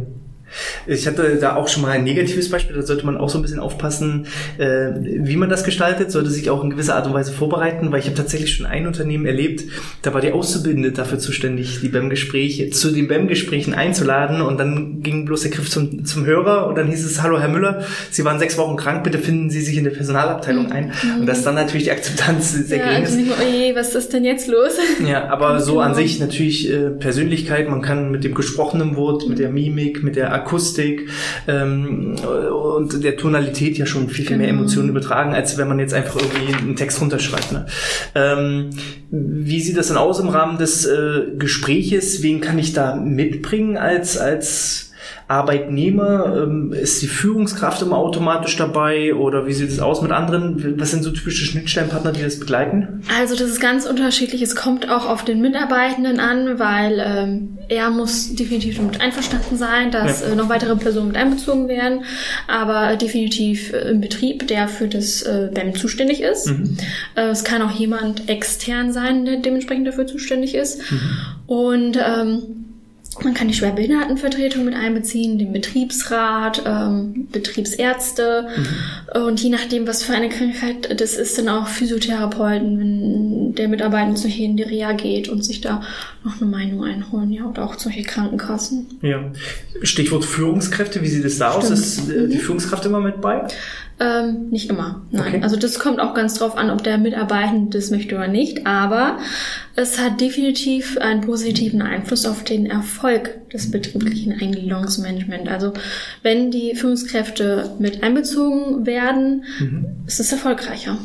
Ich 0.86 1.06
hatte 1.06 1.36
da 1.36 1.56
auch 1.56 1.68
schon 1.68 1.82
mal 1.82 1.90
ein 1.90 2.04
negatives 2.04 2.50
Beispiel, 2.50 2.76
da 2.76 2.82
sollte 2.82 3.06
man 3.06 3.16
auch 3.16 3.28
so 3.28 3.38
ein 3.38 3.42
bisschen 3.42 3.60
aufpassen, 3.60 4.26
äh, 4.58 4.90
wie 5.00 5.36
man 5.36 5.48
das 5.48 5.64
gestaltet, 5.64 6.10
sollte 6.10 6.30
sich 6.30 6.50
auch 6.50 6.62
in 6.62 6.70
gewisser 6.70 6.96
Art 6.96 7.06
und 7.06 7.14
Weise 7.14 7.32
vorbereiten, 7.32 7.92
weil 7.92 8.00
ich 8.00 8.06
habe 8.06 8.16
tatsächlich 8.16 8.54
schon 8.54 8.66
ein 8.66 8.86
Unternehmen 8.86 9.26
erlebt, 9.26 9.64
da 10.02 10.14
war 10.14 10.20
die 10.20 10.32
Auszubildende 10.32 10.92
dafür 10.92 11.18
zuständig, 11.18 11.80
die 11.80 11.88
BEM-Gespräche 11.88 12.70
zu 12.70 12.90
den 12.90 13.08
BEM-Gesprächen 13.08 13.74
einzuladen 13.74 14.40
und 14.40 14.58
dann 14.58 15.02
ging 15.02 15.24
bloß 15.24 15.42
der 15.42 15.50
Griff 15.50 15.70
zum, 15.70 16.04
zum 16.04 16.26
Hörer 16.26 16.66
und 16.66 16.76
dann 16.76 16.88
hieß 16.88 17.04
es, 17.04 17.22
hallo 17.22 17.38
Herr 17.38 17.48
Müller, 17.48 17.84
Sie 18.10 18.24
waren 18.24 18.38
sechs 18.38 18.56
Wochen 18.58 18.76
krank, 18.76 19.04
bitte 19.04 19.18
finden 19.18 19.50
Sie 19.50 19.60
sich 19.60 19.76
in 19.76 19.84
der 19.84 19.90
Personalabteilung 19.90 20.72
ein. 20.72 20.92
Mhm. 21.02 21.20
Und 21.20 21.26
das 21.26 21.38
ist 21.38 21.46
dann 21.46 21.54
natürlich 21.54 21.84
die 21.84 21.92
Akzeptanz 21.92 22.52
sehr 22.52 22.78
ja, 22.78 22.88
gering 22.88 23.02
ist. 23.04 23.12
Also 23.12 23.32
oje, 23.42 23.74
was 23.74 23.94
ist 23.94 24.12
denn 24.12 24.24
jetzt 24.24 24.48
los? 24.48 24.72
Ja, 25.06 25.28
aber 25.28 25.60
so 25.66 25.80
an 25.80 25.94
sich 25.94 26.20
natürlich 26.20 26.70
äh, 26.70 26.90
Persönlichkeit, 26.90 27.68
man 27.68 27.82
kann 27.82 28.10
mit 28.10 28.24
dem 28.24 28.34
gesprochenen 28.34 28.96
Wort, 28.96 29.28
mit 29.28 29.38
der 29.38 29.50
Mimik, 29.50 30.02
mit 30.02 30.16
der 30.16 30.32
Akustik 30.46 31.08
ähm, 31.48 32.14
und 32.16 33.02
der 33.02 33.16
Tonalität 33.16 33.76
ja 33.78 33.86
schon 33.86 34.08
viel, 34.08 34.24
viel 34.24 34.36
mehr 34.36 34.46
genau. 34.46 34.60
Emotionen 34.60 34.88
übertragen, 34.90 35.34
als 35.34 35.58
wenn 35.58 35.68
man 35.68 35.78
jetzt 35.78 35.92
einfach 35.92 36.16
irgendwie 36.16 36.54
einen 36.54 36.76
Text 36.76 37.00
runterschreibt. 37.00 37.52
Ne? 37.52 37.66
Ähm, 38.14 38.70
wie 39.10 39.60
sieht 39.60 39.76
das 39.76 39.88
denn 39.88 39.96
aus 39.96 40.20
im 40.20 40.28
Rahmen 40.28 40.58
des 40.58 40.86
äh, 40.86 41.22
Gespräches? 41.36 42.22
Wen 42.22 42.40
kann 42.40 42.58
ich 42.58 42.72
da 42.72 42.96
mitbringen 42.96 43.76
als, 43.76 44.18
als 44.18 44.85
Arbeitnehmer? 45.28 46.42
Ähm, 46.42 46.72
ist 46.72 47.02
die 47.02 47.06
Führungskraft 47.06 47.82
immer 47.82 47.98
automatisch 47.98 48.56
dabei 48.56 49.14
oder 49.14 49.46
wie 49.46 49.52
sieht 49.52 49.70
es 49.70 49.80
aus 49.80 50.02
mit 50.02 50.12
anderen? 50.12 50.78
Was 50.78 50.90
sind 50.90 51.02
so 51.02 51.10
typische 51.10 51.44
Schnittstellenpartner, 51.44 52.12
die 52.12 52.22
das 52.22 52.38
begleiten? 52.38 53.02
Also 53.18 53.34
das 53.34 53.50
ist 53.50 53.60
ganz 53.60 53.86
unterschiedlich. 53.86 54.42
Es 54.42 54.54
kommt 54.54 54.88
auch 54.88 55.08
auf 55.08 55.24
den 55.24 55.40
Mitarbeitenden 55.40 56.20
an, 56.20 56.58
weil 56.58 57.02
ähm, 57.04 57.58
er 57.68 57.90
muss 57.90 58.34
definitiv 58.34 58.76
damit 58.76 59.00
einverstanden 59.00 59.56
sein, 59.56 59.90
dass 59.90 60.20
ja. 60.20 60.28
äh, 60.28 60.36
noch 60.36 60.48
weitere 60.48 60.76
Personen 60.76 61.08
mit 61.08 61.16
einbezogen 61.16 61.68
werden, 61.68 62.04
aber 62.46 62.96
definitiv 62.96 63.72
äh, 63.72 63.90
im 63.90 64.00
Betrieb, 64.00 64.46
der 64.48 64.68
für 64.68 64.88
das 64.88 65.22
äh, 65.22 65.50
BEM 65.52 65.74
zuständig 65.74 66.22
ist. 66.22 66.46
Mhm. 66.46 66.76
Äh, 67.16 67.28
es 67.28 67.44
kann 67.44 67.62
auch 67.62 67.72
jemand 67.72 68.28
extern 68.28 68.92
sein, 68.92 69.24
der 69.24 69.38
dementsprechend 69.38 69.86
dafür 69.86 70.06
zuständig 70.06 70.54
ist. 70.54 70.90
Mhm. 70.90 71.00
Und 71.46 71.96
ähm, 71.96 72.55
Man 73.24 73.34
kann 73.34 73.48
die 73.48 73.54
Schwerbehindertenvertretung 73.54 74.64
mit 74.64 74.74
einbeziehen, 74.74 75.38
den 75.38 75.52
Betriebsrat, 75.52 76.62
ähm, 76.66 77.28
Betriebsärzte 77.32 78.48
mhm. 78.56 79.22
und 79.22 79.40
je 79.42 79.50
nachdem, 79.50 79.86
was 79.86 80.02
für 80.02 80.12
eine 80.12 80.28
Krankheit 80.28 81.00
das 81.00 81.16
ist, 81.16 81.38
dann 81.38 81.48
auch 81.48 81.66
Physiotherapeuten, 81.66 82.78
wenn 82.78 83.54
der 83.54 83.68
Mitarbeiter 83.68 84.14
zu 84.14 84.28
in 84.28 84.56
die 84.56 84.62
Reha 84.62 84.92
geht 84.92 85.28
und 85.28 85.44
sich 85.44 85.60
da 85.60 85.82
noch 86.26 86.40
eine 86.40 86.50
Meinung 86.50 86.84
einholen, 86.84 87.32
ja, 87.32 87.44
oder 87.44 87.64
auch 87.64 87.78
solche 87.78 88.02
Krankenkassen. 88.02 88.98
Ja. 89.00 89.32
Stichwort 89.82 90.24
Führungskräfte, 90.24 91.00
wie 91.02 91.08
sieht 91.08 91.24
es 91.24 91.38
da 91.38 91.52
Stimmt. 91.52 91.64
aus? 91.64 91.70
Ist 91.70 92.10
äh, 92.10 92.28
die 92.28 92.36
mhm. 92.36 92.40
Führungskraft 92.40 92.84
immer 92.84 93.00
mit 93.00 93.20
bei? 93.20 93.46
Ähm, 93.98 94.50
nicht 94.50 94.68
immer, 94.68 95.02
nein. 95.10 95.28
Okay. 95.28 95.42
Also 95.42 95.56
das 95.56 95.78
kommt 95.78 96.00
auch 96.00 96.12
ganz 96.12 96.34
drauf 96.34 96.58
an, 96.58 96.68
ob 96.68 96.84
der 96.84 96.98
Mitarbeitende 96.98 97.78
das 97.78 97.90
möchte 97.90 98.14
oder 98.16 98.28
nicht. 98.28 98.66
Aber 98.66 99.18
es 99.74 99.98
hat 99.98 100.20
definitiv 100.20 100.98
einen 100.98 101.22
positiven 101.22 101.80
Einfluss 101.80 102.26
auf 102.26 102.44
den 102.44 102.66
Erfolg 102.66 103.38
des 103.56 103.70
betrieblichen 103.70 104.32
Eingliederungsmanagements. 104.32 105.50
Also 105.50 105.72
wenn 106.22 106.50
die 106.50 106.74
Führungskräfte 106.74 107.70
mit 107.78 108.02
einbezogen 108.02 108.86
werden, 108.86 109.44
mhm. 109.58 109.86
ist 110.06 110.20
es 110.20 110.32
erfolgreicher. 110.32 110.98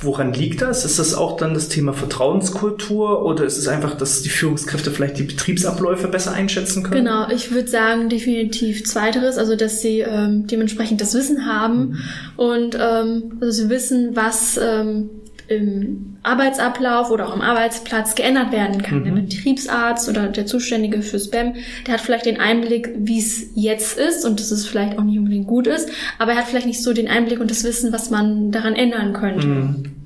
Woran 0.00 0.32
liegt 0.32 0.62
das? 0.62 0.84
Ist 0.84 0.98
das 0.98 1.14
auch 1.14 1.36
dann 1.36 1.54
das 1.54 1.68
Thema 1.68 1.92
Vertrauenskultur 1.92 3.24
oder 3.24 3.44
ist 3.44 3.58
es 3.58 3.68
einfach, 3.68 3.96
dass 3.96 4.22
die 4.22 4.28
Führungskräfte 4.28 4.90
vielleicht 4.90 5.18
die 5.18 5.24
Betriebsabläufe 5.24 6.08
besser 6.08 6.32
einschätzen 6.32 6.82
können? 6.82 7.04
Genau, 7.04 7.28
ich 7.30 7.52
würde 7.52 7.68
sagen 7.68 8.08
definitiv 8.08 8.84
zweiteres, 8.84 9.38
also 9.38 9.56
dass 9.56 9.80
sie 9.80 10.00
ähm, 10.00 10.46
dementsprechend 10.46 11.00
das 11.00 11.14
Wissen 11.14 11.46
haben 11.46 11.78
mhm 11.78 11.98
und 12.38 12.76
ähm, 12.80 13.38
also 13.40 13.62
sie 13.64 13.68
wissen, 13.68 14.14
was 14.14 14.58
ähm, 14.62 15.10
im 15.48 16.16
Arbeitsablauf 16.22 17.10
oder 17.10 17.28
auch 17.28 17.34
im 17.34 17.40
Arbeitsplatz 17.40 18.14
geändert 18.14 18.52
werden 18.52 18.82
kann. 18.82 19.00
Mhm. 19.00 19.04
Der 19.04 19.12
Betriebsarzt 19.12 20.08
oder 20.08 20.28
der 20.28 20.46
Zuständige 20.46 21.02
fürs 21.02 21.30
BEM, 21.30 21.54
der 21.86 21.94
hat 21.94 22.00
vielleicht 22.00 22.26
den 22.26 22.38
Einblick, 22.38 22.90
wie 22.98 23.18
es 23.18 23.50
jetzt 23.54 23.98
ist 23.98 24.24
und 24.24 24.40
dass 24.40 24.50
es 24.50 24.66
vielleicht 24.66 24.98
auch 24.98 25.04
nicht 25.04 25.18
unbedingt 25.18 25.46
gut 25.46 25.66
ist, 25.66 25.90
aber 26.18 26.32
er 26.32 26.38
hat 26.38 26.46
vielleicht 26.46 26.66
nicht 26.66 26.82
so 26.82 26.92
den 26.92 27.08
Einblick 27.08 27.40
und 27.40 27.50
das 27.50 27.64
Wissen, 27.64 27.92
was 27.92 28.10
man 28.10 28.52
daran 28.52 28.76
ändern 28.76 29.14
könnte. 29.14 29.46
Mhm. 29.46 29.97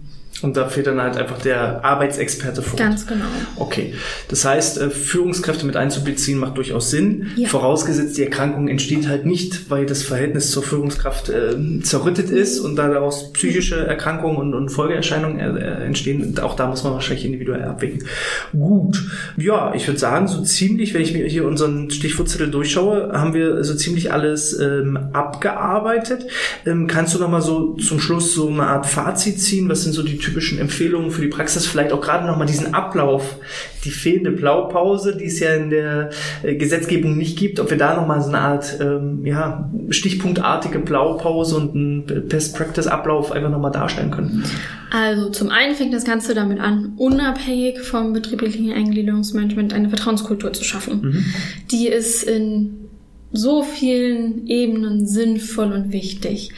Und 0.42 0.56
da 0.56 0.68
fehlt 0.68 0.88
dann 0.88 1.00
halt 1.00 1.16
einfach 1.16 1.38
der 1.38 1.84
Arbeitsexperte 1.84 2.62
vor. 2.62 2.78
Ganz 2.78 3.06
genau. 3.06 3.24
Okay. 3.56 3.94
Das 4.28 4.44
heißt, 4.44 4.78
äh, 4.78 4.90
Führungskräfte 4.90 5.64
mit 5.64 5.76
einzubeziehen 5.76 6.38
macht 6.38 6.56
durchaus 6.56 6.90
Sinn. 6.90 7.28
Ja. 7.36 7.48
Vorausgesetzt, 7.48 8.16
die 8.16 8.24
Erkrankung 8.24 8.68
entsteht 8.68 9.08
halt 9.08 9.24
nicht, 9.24 9.70
weil 9.70 9.86
das 9.86 10.02
Verhältnis 10.02 10.50
zur 10.50 10.62
Führungskraft 10.62 11.28
äh, 11.28 11.80
zerrüttet 11.82 12.30
ist 12.30 12.58
und 12.58 12.76
daraus 12.76 13.32
psychische 13.32 13.86
Erkrankungen 13.86 14.36
und, 14.36 14.54
und 14.54 14.68
Folgeerscheinungen 14.70 15.56
äh, 15.56 15.84
entstehen. 15.84 16.38
Auch 16.40 16.56
da 16.56 16.66
muss 16.66 16.82
man 16.82 16.94
wahrscheinlich 16.94 17.24
individuell 17.24 17.62
abwägen. 17.62 18.04
Gut. 18.52 19.02
Ja, 19.36 19.72
ich 19.74 19.86
würde 19.86 20.00
sagen, 20.00 20.26
so 20.26 20.42
ziemlich, 20.42 20.92
wenn 20.94 21.02
ich 21.02 21.12
mir 21.12 21.26
hier 21.26 21.46
unseren 21.46 21.90
Stichwortzettel 21.90 22.50
durchschaue, 22.50 23.12
haben 23.12 23.34
wir 23.34 23.62
so 23.62 23.74
ziemlich 23.74 24.12
alles 24.12 24.58
ähm, 24.58 24.98
abgearbeitet. 25.12 26.26
Ähm, 26.66 26.86
kannst 26.86 27.14
du 27.14 27.18
noch 27.18 27.30
mal 27.30 27.42
so 27.42 27.74
zum 27.74 28.00
Schluss 28.00 28.34
so 28.34 28.48
eine 28.48 28.66
Art 28.66 28.86
Fazit 28.86 29.40
ziehen? 29.40 29.68
Was 29.68 29.82
sind 29.82 29.92
so 29.92 30.02
die 30.02 30.18
typischen 30.32 30.58
Empfehlungen 30.58 31.10
für 31.10 31.20
die 31.20 31.28
Praxis, 31.28 31.66
vielleicht 31.66 31.92
auch 31.92 32.00
gerade 32.00 32.26
nochmal 32.26 32.46
diesen 32.46 32.74
Ablauf, 32.74 33.36
die 33.84 33.90
fehlende 33.90 34.30
Blaupause, 34.30 35.16
die 35.16 35.26
es 35.26 35.40
ja 35.40 35.54
in 35.54 35.70
der 35.70 36.10
äh, 36.42 36.54
Gesetzgebung 36.54 37.16
nicht 37.16 37.38
gibt, 37.38 37.60
ob 37.60 37.70
wir 37.70 37.76
da 37.76 37.94
nochmal 37.94 38.22
so 38.22 38.28
eine 38.28 38.38
Art 38.38 38.78
ähm, 38.80 39.24
ja, 39.26 39.70
stichpunktartige 39.90 40.78
Blaupause 40.78 41.56
und 41.56 41.74
einen 41.74 42.28
Best-Practice-Ablauf 42.28 43.32
einfach 43.32 43.50
nochmal 43.50 43.72
darstellen 43.72 44.10
können. 44.10 44.44
Also 44.90 45.30
zum 45.30 45.50
einen 45.50 45.74
fängt 45.74 45.92
das 45.92 46.04
Ganze 46.04 46.34
damit 46.34 46.60
an, 46.60 46.94
unabhängig 46.96 47.80
vom 47.80 48.12
betrieblichen 48.12 48.72
Eingliederungsmanagement 48.72 49.72
eine 49.72 49.88
Vertrauenskultur 49.88 50.52
zu 50.52 50.64
schaffen. 50.64 51.00
Mhm. 51.02 51.24
Die 51.70 51.88
ist 51.88 52.22
in 52.22 52.88
so 53.32 53.62
vielen 53.62 54.46
Ebenen 54.46 55.06
sinnvoll 55.06 55.72
und 55.72 55.92
wichtig. 55.92 56.50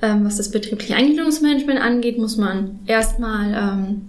Ähm, 0.00 0.24
was 0.24 0.36
das 0.36 0.50
betriebliche 0.50 0.94
Eingliederungsmanagement 0.94 1.80
angeht, 1.80 2.18
muss 2.18 2.36
man 2.36 2.78
erstmal 2.86 3.52
ähm, 3.54 4.02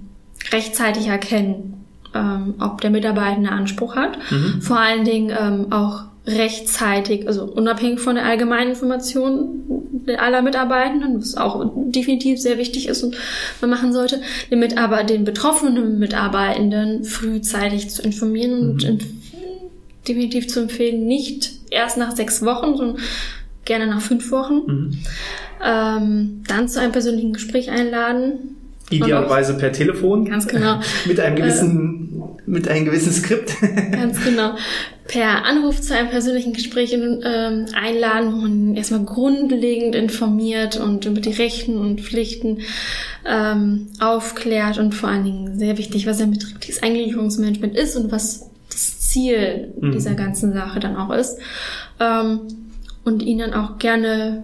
rechtzeitig 0.51 1.07
erkennen, 1.07 1.85
ähm, 2.13 2.55
ob 2.59 2.81
der 2.81 2.91
Mitarbeiter 2.91 3.51
Anspruch 3.51 3.95
hat. 3.95 4.17
Mhm. 4.29 4.61
Vor 4.61 4.79
allen 4.79 5.03
Dingen 5.03 5.35
ähm, 5.37 5.71
auch 5.71 6.03
rechtzeitig, 6.27 7.27
also 7.27 7.45
unabhängig 7.45 7.99
von 7.99 8.15
der 8.15 8.25
allgemeinen 8.25 8.71
Information 8.71 9.63
aller 10.17 10.41
Mitarbeitenden, 10.41 11.19
was 11.19 11.35
auch 11.35 11.71
definitiv 11.75 12.39
sehr 12.39 12.57
wichtig 12.57 12.87
ist 12.87 13.03
und 13.03 13.15
man 13.61 13.69
machen 13.69 13.93
sollte, 13.93 14.21
den, 14.51 14.59
Mitarbeiter, 14.59 15.05
den 15.05 15.23
betroffenen 15.23 15.99
Mitarbeitenden 15.99 17.03
frühzeitig 17.03 17.89
zu 17.89 18.01
informieren 18.01 18.75
mhm. 18.75 18.89
und 18.89 19.05
definitiv 20.07 20.47
zu 20.47 20.61
empfehlen, 20.61 21.05
nicht 21.05 21.51
erst 21.69 21.97
nach 21.97 22.15
sechs 22.15 22.43
Wochen, 22.43 22.75
sondern 22.75 22.97
gerne 23.65 23.87
nach 23.87 24.01
fünf 24.01 24.31
Wochen. 24.31 24.55
Mhm. 24.65 24.97
Ähm, 25.63 26.43
dann 26.47 26.69
zu 26.69 26.79
einem 26.79 26.91
persönlichen 26.91 27.33
Gespräch 27.33 27.69
einladen. 27.69 28.55
Idealerweise 28.89 29.55
per 29.55 29.71
Telefon. 29.71 30.25
Ganz 30.25 30.47
genau. 30.47 30.79
mit 31.05 31.19
einem 31.19 31.35
gewissen, 31.35 32.23
äh, 32.39 32.49
mit 32.49 32.67
einem 32.67 32.85
gewissen 32.85 33.11
Skript. 33.11 33.53
ganz 33.91 34.23
genau. 34.23 34.55
Per 35.07 35.45
Anruf 35.45 35.81
zu 35.81 35.95
einem 35.95 36.09
persönlichen 36.09 36.53
Gespräch 36.53 36.93
ähm, 36.93 37.65
einladen, 37.73 38.33
wo 38.33 38.37
man 38.37 38.75
erstmal 38.75 39.03
grundlegend 39.03 39.95
informiert 39.95 40.77
und 40.77 41.05
über 41.05 41.19
die 41.19 41.31
Rechten 41.31 41.77
und 41.77 42.01
Pflichten 42.01 42.59
ähm, 43.25 43.87
aufklärt 43.99 44.77
und 44.77 44.93
vor 44.95 45.09
allen 45.09 45.23
Dingen 45.23 45.59
sehr 45.59 45.77
wichtig, 45.77 46.07
was 46.07 46.21
ein 46.21 46.31
betriebliches 46.31 46.81
Eingliederungsmanagement 46.81 47.75
ist 47.75 47.95
und 47.95 48.11
was 48.11 48.49
das 48.69 48.99
Ziel 48.99 49.73
mhm. 49.79 49.91
dieser 49.91 50.13
ganzen 50.13 50.53
Sache 50.53 50.79
dann 50.79 50.95
auch 50.95 51.11
ist. 51.11 51.37
Ähm, 51.99 52.41
und 53.03 53.21
ihnen 53.21 53.53
auch 53.53 53.77
gerne 53.77 54.43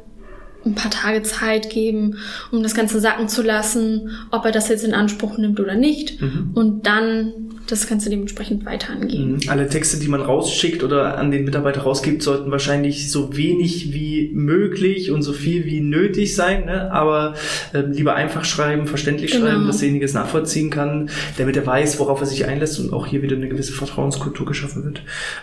ein 0.65 0.75
paar 0.75 0.91
Tage 0.91 1.21
Zeit 1.21 1.69
geben, 1.69 2.17
um 2.51 2.63
das 2.63 2.73
Ganze 2.73 2.99
sacken 2.99 3.29
zu 3.29 3.43
lassen, 3.43 4.09
ob 4.31 4.45
er 4.45 4.51
das 4.51 4.67
jetzt 4.67 4.83
in 4.83 4.93
Anspruch 4.93 5.37
nimmt 5.37 5.59
oder 5.59 5.75
nicht. 5.75 6.21
Mhm. 6.21 6.51
Und 6.55 6.87
dann 6.87 7.44
das 7.67 7.87
Ganze 7.87 8.09
dementsprechend 8.09 8.65
weiter 8.65 8.91
angehen. 8.91 9.33
Mhm. 9.33 9.39
Alle 9.49 9.67
Texte, 9.67 9.97
die 9.97 10.07
man 10.07 10.21
rausschickt 10.21 10.83
oder 10.83 11.17
an 11.17 11.31
den 11.31 11.45
Mitarbeiter 11.45 11.81
rausgibt, 11.81 12.21
sollten 12.21 12.51
wahrscheinlich 12.51 13.11
so 13.11 13.35
wenig 13.35 13.93
wie 13.93 14.31
möglich 14.33 15.11
und 15.11 15.21
so 15.21 15.33
viel 15.33 15.65
wie 15.65 15.81
nötig 15.81 16.35
sein, 16.35 16.65
ne? 16.65 16.91
aber 16.91 17.35
äh, 17.73 17.79
lieber 17.79 18.15
einfach 18.15 18.45
schreiben, 18.45 18.87
verständlich 18.87 19.31
genau. 19.31 19.47
schreiben, 19.47 19.67
dass 19.67 19.79
derjenige 19.79 20.05
es 20.05 20.13
nachvollziehen 20.13 20.69
kann, 20.69 21.09
damit 21.37 21.55
er 21.57 21.65
weiß, 21.65 21.99
worauf 21.99 22.21
er 22.21 22.27
sich 22.27 22.45
einlässt 22.45 22.79
und 22.79 22.93
auch 22.93 23.07
hier 23.07 23.21
wieder 23.21 23.35
eine 23.35 23.49
gewisse 23.49 23.73
Vertrauenskultur 23.73 24.45
geschaffen 24.45 24.83
wird. 24.83 25.01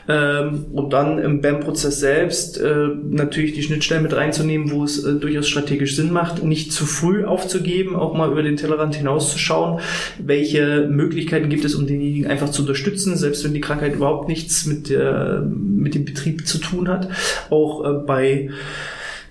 Ähm, 0.08 0.66
und 0.72 0.92
dann 0.92 1.18
im 1.18 1.40
BAM-Prozess 1.40 2.00
selbst 2.00 2.58
äh, 2.58 2.88
natürlich 3.10 3.52
die 3.54 3.62
Schnittstellen 3.62 4.02
mit 4.02 4.14
reinzunehmen, 4.14 4.70
wo 4.70 4.84
es 4.84 5.02
äh, 5.04 5.14
durchaus 5.14 5.48
strategisch 5.48 5.96
Sinn 5.96 6.12
macht, 6.12 6.42
nicht 6.42 6.72
zu 6.72 6.86
früh 6.86 7.24
aufzugeben, 7.24 7.96
auch 7.96 8.14
mal 8.14 8.30
über 8.30 8.42
den 8.42 8.56
Tellerrand 8.56 8.94
hinauszuschauen, 8.94 9.80
welche 10.18 10.88
Möglichkeiten 10.90 11.48
gibt 11.48 11.64
es, 11.64 11.74
um 11.74 11.86
den 11.86 12.00
denjenigen 12.12 12.30
einfach 12.30 12.50
zu 12.50 12.62
unterstützen, 12.62 13.16
selbst 13.16 13.44
wenn 13.44 13.54
die 13.54 13.60
Krankheit 13.60 13.94
überhaupt 13.94 14.28
nichts 14.28 14.66
mit, 14.66 14.88
der, 14.88 15.42
mit 15.46 15.94
dem 15.94 16.04
Betrieb 16.04 16.46
zu 16.46 16.58
tun 16.58 16.88
hat. 16.88 17.08
Auch 17.50 17.84
äh, 17.84 17.92
bei 18.06 18.50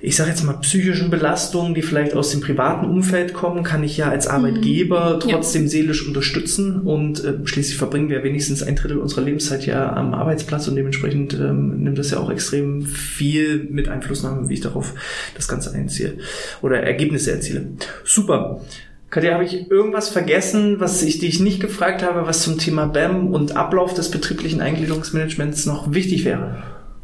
ich 0.03 0.15
sage 0.15 0.31
jetzt 0.31 0.43
mal, 0.43 0.53
psychischen 0.53 1.11
Belastungen, 1.11 1.75
die 1.75 1.83
vielleicht 1.83 2.15
aus 2.15 2.31
dem 2.31 2.41
privaten 2.41 2.87
Umfeld 2.87 3.35
kommen, 3.35 3.63
kann 3.63 3.83
ich 3.83 3.97
ja 3.97 4.09
als 4.09 4.27
mhm. 4.27 4.31
Arbeitgeber 4.31 5.19
trotzdem 5.21 5.63
ja. 5.63 5.69
seelisch 5.69 6.07
unterstützen 6.07 6.81
und 6.81 7.23
äh, 7.23 7.35
schließlich 7.43 7.77
verbringen 7.77 8.09
wir 8.09 8.23
wenigstens 8.23 8.63
ein 8.63 8.75
Drittel 8.75 8.97
unserer 8.97 9.21
Lebenszeit 9.21 9.63
ja 9.67 9.93
am 9.93 10.15
Arbeitsplatz 10.15 10.67
und 10.67 10.75
dementsprechend 10.75 11.35
ähm, 11.35 11.83
nimmt 11.83 11.99
das 11.99 12.09
ja 12.09 12.17
auch 12.17 12.31
extrem 12.31 12.81
viel 12.81 13.67
mit 13.69 13.89
Einflussnahme, 13.89 14.49
wie 14.49 14.55
ich 14.55 14.61
darauf 14.61 14.95
das 15.35 15.47
Ganze 15.47 15.71
einziehe 15.71 16.17
oder 16.63 16.81
Ergebnisse 16.81 17.31
erziele. 17.31 17.67
Super. 18.03 18.59
Katja, 19.11 19.33
habe 19.33 19.43
ich 19.43 19.69
irgendwas 19.69 20.07
vergessen, 20.07 20.79
was 20.79 21.03
ich 21.03 21.19
dich 21.19 21.41
nicht 21.41 21.59
gefragt 21.59 22.01
habe, 22.01 22.25
was 22.25 22.43
zum 22.43 22.57
Thema 22.57 22.85
BAM 22.85 23.27
und 23.27 23.57
Ablauf 23.57 23.93
des 23.93 24.09
betrieblichen 24.09 24.61
Eingliederungsmanagements 24.61 25.65
noch 25.65 25.93
wichtig 25.93 26.23
wäre? 26.23 26.63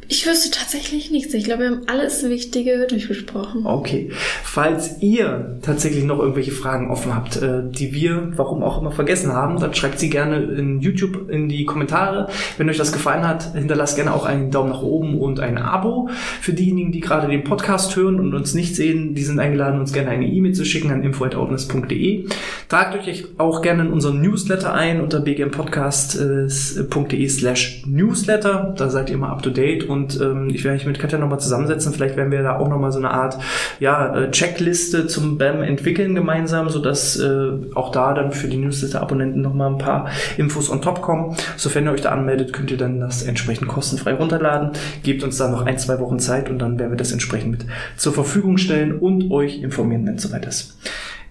Ich 0.09 0.25
wüsste 0.25 0.51
tatsächlich 0.51 1.11
nichts. 1.11 1.33
Ich 1.33 1.43
glaube, 1.43 1.63
wir 1.63 1.71
haben 1.71 1.81
alles 1.87 2.29
Wichtige 2.29 2.87
durchgesprochen. 2.87 3.65
Okay. 3.65 4.09
Falls 4.43 5.01
ihr 5.01 5.59
tatsächlich 5.61 6.05
noch 6.05 6.19
irgendwelche 6.19 6.51
Fragen 6.51 6.89
offen 6.89 7.13
habt, 7.13 7.35
äh, 7.35 7.63
die 7.69 7.93
wir, 7.93 8.31
warum 8.37 8.63
auch 8.63 8.79
immer, 8.79 8.91
vergessen 8.91 9.33
haben, 9.33 9.59
dann 9.59 9.73
schreibt 9.73 9.99
sie 9.99 10.09
gerne 10.09 10.37
in 10.37 10.79
YouTube 10.79 11.29
in 11.29 11.49
die 11.49 11.65
Kommentare. 11.65 12.29
Wenn 12.57 12.69
euch 12.69 12.77
das 12.77 12.93
gefallen 12.93 13.27
hat, 13.27 13.53
hinterlasst 13.53 13.97
gerne 13.97 14.13
auch 14.13 14.25
einen 14.25 14.49
Daumen 14.49 14.69
nach 14.69 14.81
oben 14.81 15.19
und 15.19 15.41
ein 15.41 15.57
Abo. 15.57 16.09
Für 16.39 16.53
diejenigen, 16.53 16.93
die 16.93 17.01
gerade 17.01 17.27
den 17.27 17.43
Podcast 17.43 17.97
hören 17.97 18.21
und 18.21 18.33
uns 18.33 18.53
nicht 18.53 18.77
sehen, 18.77 19.13
die 19.13 19.23
sind 19.23 19.39
eingeladen, 19.39 19.77
uns 19.79 19.91
gerne 19.91 20.11
eine 20.11 20.27
E-Mail 20.27 20.53
zu 20.53 20.63
schicken 20.63 20.89
an 20.91 21.03
info.outness.de. 21.03 22.29
Tragt 22.69 22.95
euch 22.95 23.25
auch 23.37 23.61
gerne 23.61 23.83
in 23.83 23.91
unseren 23.91 24.21
Newsletter 24.21 24.73
ein 24.73 25.01
unter 25.01 25.19
bgmpodcast.de 25.19 27.27
slash 27.27 27.83
newsletter. 27.85 28.73
Da 28.77 28.89
seid 28.89 29.09
ihr 29.09 29.15
immer 29.15 29.31
up 29.31 29.43
to 29.43 29.49
date 29.49 29.83
und 29.83 29.96
und 29.97 30.21
ähm, 30.21 30.49
ich 30.49 30.63
werde 30.63 30.77
mich 30.77 30.85
mit 30.85 30.99
Katja 30.99 31.17
nochmal 31.17 31.39
zusammensetzen. 31.39 31.91
Vielleicht 31.93 32.15
werden 32.15 32.31
wir 32.31 32.43
da 32.43 32.57
auch 32.57 32.69
nochmal 32.69 32.91
so 32.91 32.99
eine 32.99 33.11
Art 33.11 33.37
ja, 33.79 34.15
äh, 34.15 34.31
Checkliste 34.31 35.07
zum 35.07 35.37
BAM 35.37 35.63
entwickeln 35.63 36.13
gemeinsam, 36.13 36.69
sodass 36.69 37.19
äh, 37.19 37.49
auch 37.73 37.91
da 37.91 38.13
dann 38.13 38.31
für 38.31 38.47
die 38.47 38.57
Newsletter-Abonnenten 38.57 39.41
nochmal 39.41 39.71
ein 39.71 39.77
paar 39.77 40.09
Infos 40.37 40.69
on 40.69 40.81
top 40.81 41.01
kommen. 41.01 41.35
Sofern 41.55 41.85
ihr 41.85 41.91
euch 41.91 42.01
da 42.01 42.11
anmeldet, 42.11 42.53
könnt 42.53 42.71
ihr 42.71 42.77
dann 42.77 42.99
das 42.99 43.23
entsprechend 43.23 43.67
kostenfrei 43.67 44.13
runterladen. 44.13 44.71
Gebt 45.03 45.23
uns 45.23 45.37
da 45.37 45.49
noch 45.49 45.65
ein, 45.65 45.77
zwei 45.77 45.99
Wochen 45.99 46.19
Zeit 46.19 46.49
und 46.49 46.59
dann 46.59 46.77
werden 46.77 46.91
wir 46.91 46.97
das 46.97 47.11
entsprechend 47.11 47.51
mit 47.51 47.65
zur 47.97 48.13
Verfügung 48.13 48.57
stellen 48.57 48.99
und 48.99 49.31
euch 49.31 49.61
informieren, 49.61 50.05
wenn 50.05 50.15
es 50.15 50.23
soweit 50.23 50.45
ist. 50.45 50.77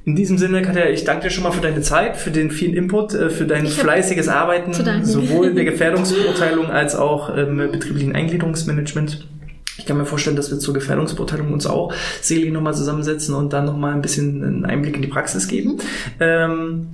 In 0.07 0.15
diesem 0.15 0.39
Sinne, 0.39 0.63
Katja, 0.63 0.89
ich 0.89 1.03
danke 1.03 1.25
dir 1.25 1.31
schon 1.31 1.43
mal 1.43 1.51
für 1.51 1.61
deine 1.61 1.81
Zeit, 1.81 2.17
für 2.17 2.31
den 2.31 2.53
vielen 2.53 2.75
Input, 2.75 3.13
äh, 3.13 3.29
für 3.29 3.45
dein 3.45 3.67
fleißiges 3.67 4.29
Arbeiten, 4.29 4.73
sowohl 5.03 5.49
in 5.49 5.57
der 5.57 5.65
Gefährdungsbeurteilung 5.73 6.71
als 6.71 6.95
auch 6.95 7.29
im 7.29 7.57
betrieblichen 7.57 8.15
Eingliederungsmanagement. 8.15 9.27
Ich 9.79 9.85
kann 9.85 9.97
mir 9.97 10.07
vorstellen, 10.07 10.37
dass 10.37 10.49
wir 10.53 10.61
zur 10.61 10.75
Gefährdungsbeurteilung 10.75 11.53
uns 11.53 11.67
auch 11.67 11.93
selig 12.21 12.53
nochmal 12.53 12.77
zusammensetzen 12.77 13.35
und 13.35 13.53
dann 13.53 13.65
nochmal 13.65 13.95
ein 13.95 14.01
bisschen 14.01 14.45
einen 14.45 14.65
Einblick 14.65 14.95
in 14.95 15.03
die 15.03 15.09
Praxis 15.09 15.49
geben. 15.49 15.73
Mhm. 15.73 15.81
Ähm, 16.21 16.87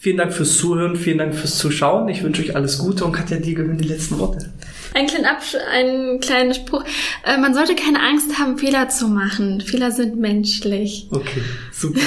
vielen 0.00 0.16
Dank 0.16 0.32
fürs 0.32 0.56
Zuhören, 0.56 0.96
vielen 0.96 1.18
Dank 1.18 1.36
fürs 1.36 1.58
Zuschauen. 1.58 2.08
Ich 2.08 2.24
wünsche 2.24 2.42
euch 2.42 2.56
alles 2.56 2.78
Gute 2.78 3.04
und 3.04 3.12
Katja, 3.12 3.36
dir 3.36 3.54
gehören 3.54 3.78
die 3.78 3.86
letzten 3.86 4.18
Worte. 4.18 4.50
Ein 4.94 5.06
kleiner, 5.06 5.30
Absch 5.32 5.56
ein 5.70 6.20
kleiner 6.20 6.54
Spruch. 6.54 6.84
Äh, 7.24 7.38
man 7.38 7.54
sollte 7.54 7.74
keine 7.74 8.00
Angst 8.00 8.38
haben, 8.38 8.58
Fehler 8.58 8.88
zu 8.88 9.08
machen. 9.08 9.60
Fehler 9.60 9.90
sind 9.90 10.18
menschlich. 10.18 11.08
Okay, 11.10 11.42
super. 11.72 12.00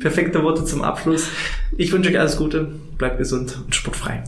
Perfekte 0.00 0.42
Worte 0.42 0.64
zum 0.64 0.82
Abschluss. 0.82 1.28
Ich 1.76 1.92
wünsche 1.92 2.10
euch 2.10 2.18
alles 2.18 2.36
Gute, 2.36 2.72
bleibt 2.96 3.18
gesund 3.18 3.58
und 3.64 3.74
sportfrei. 3.74 4.24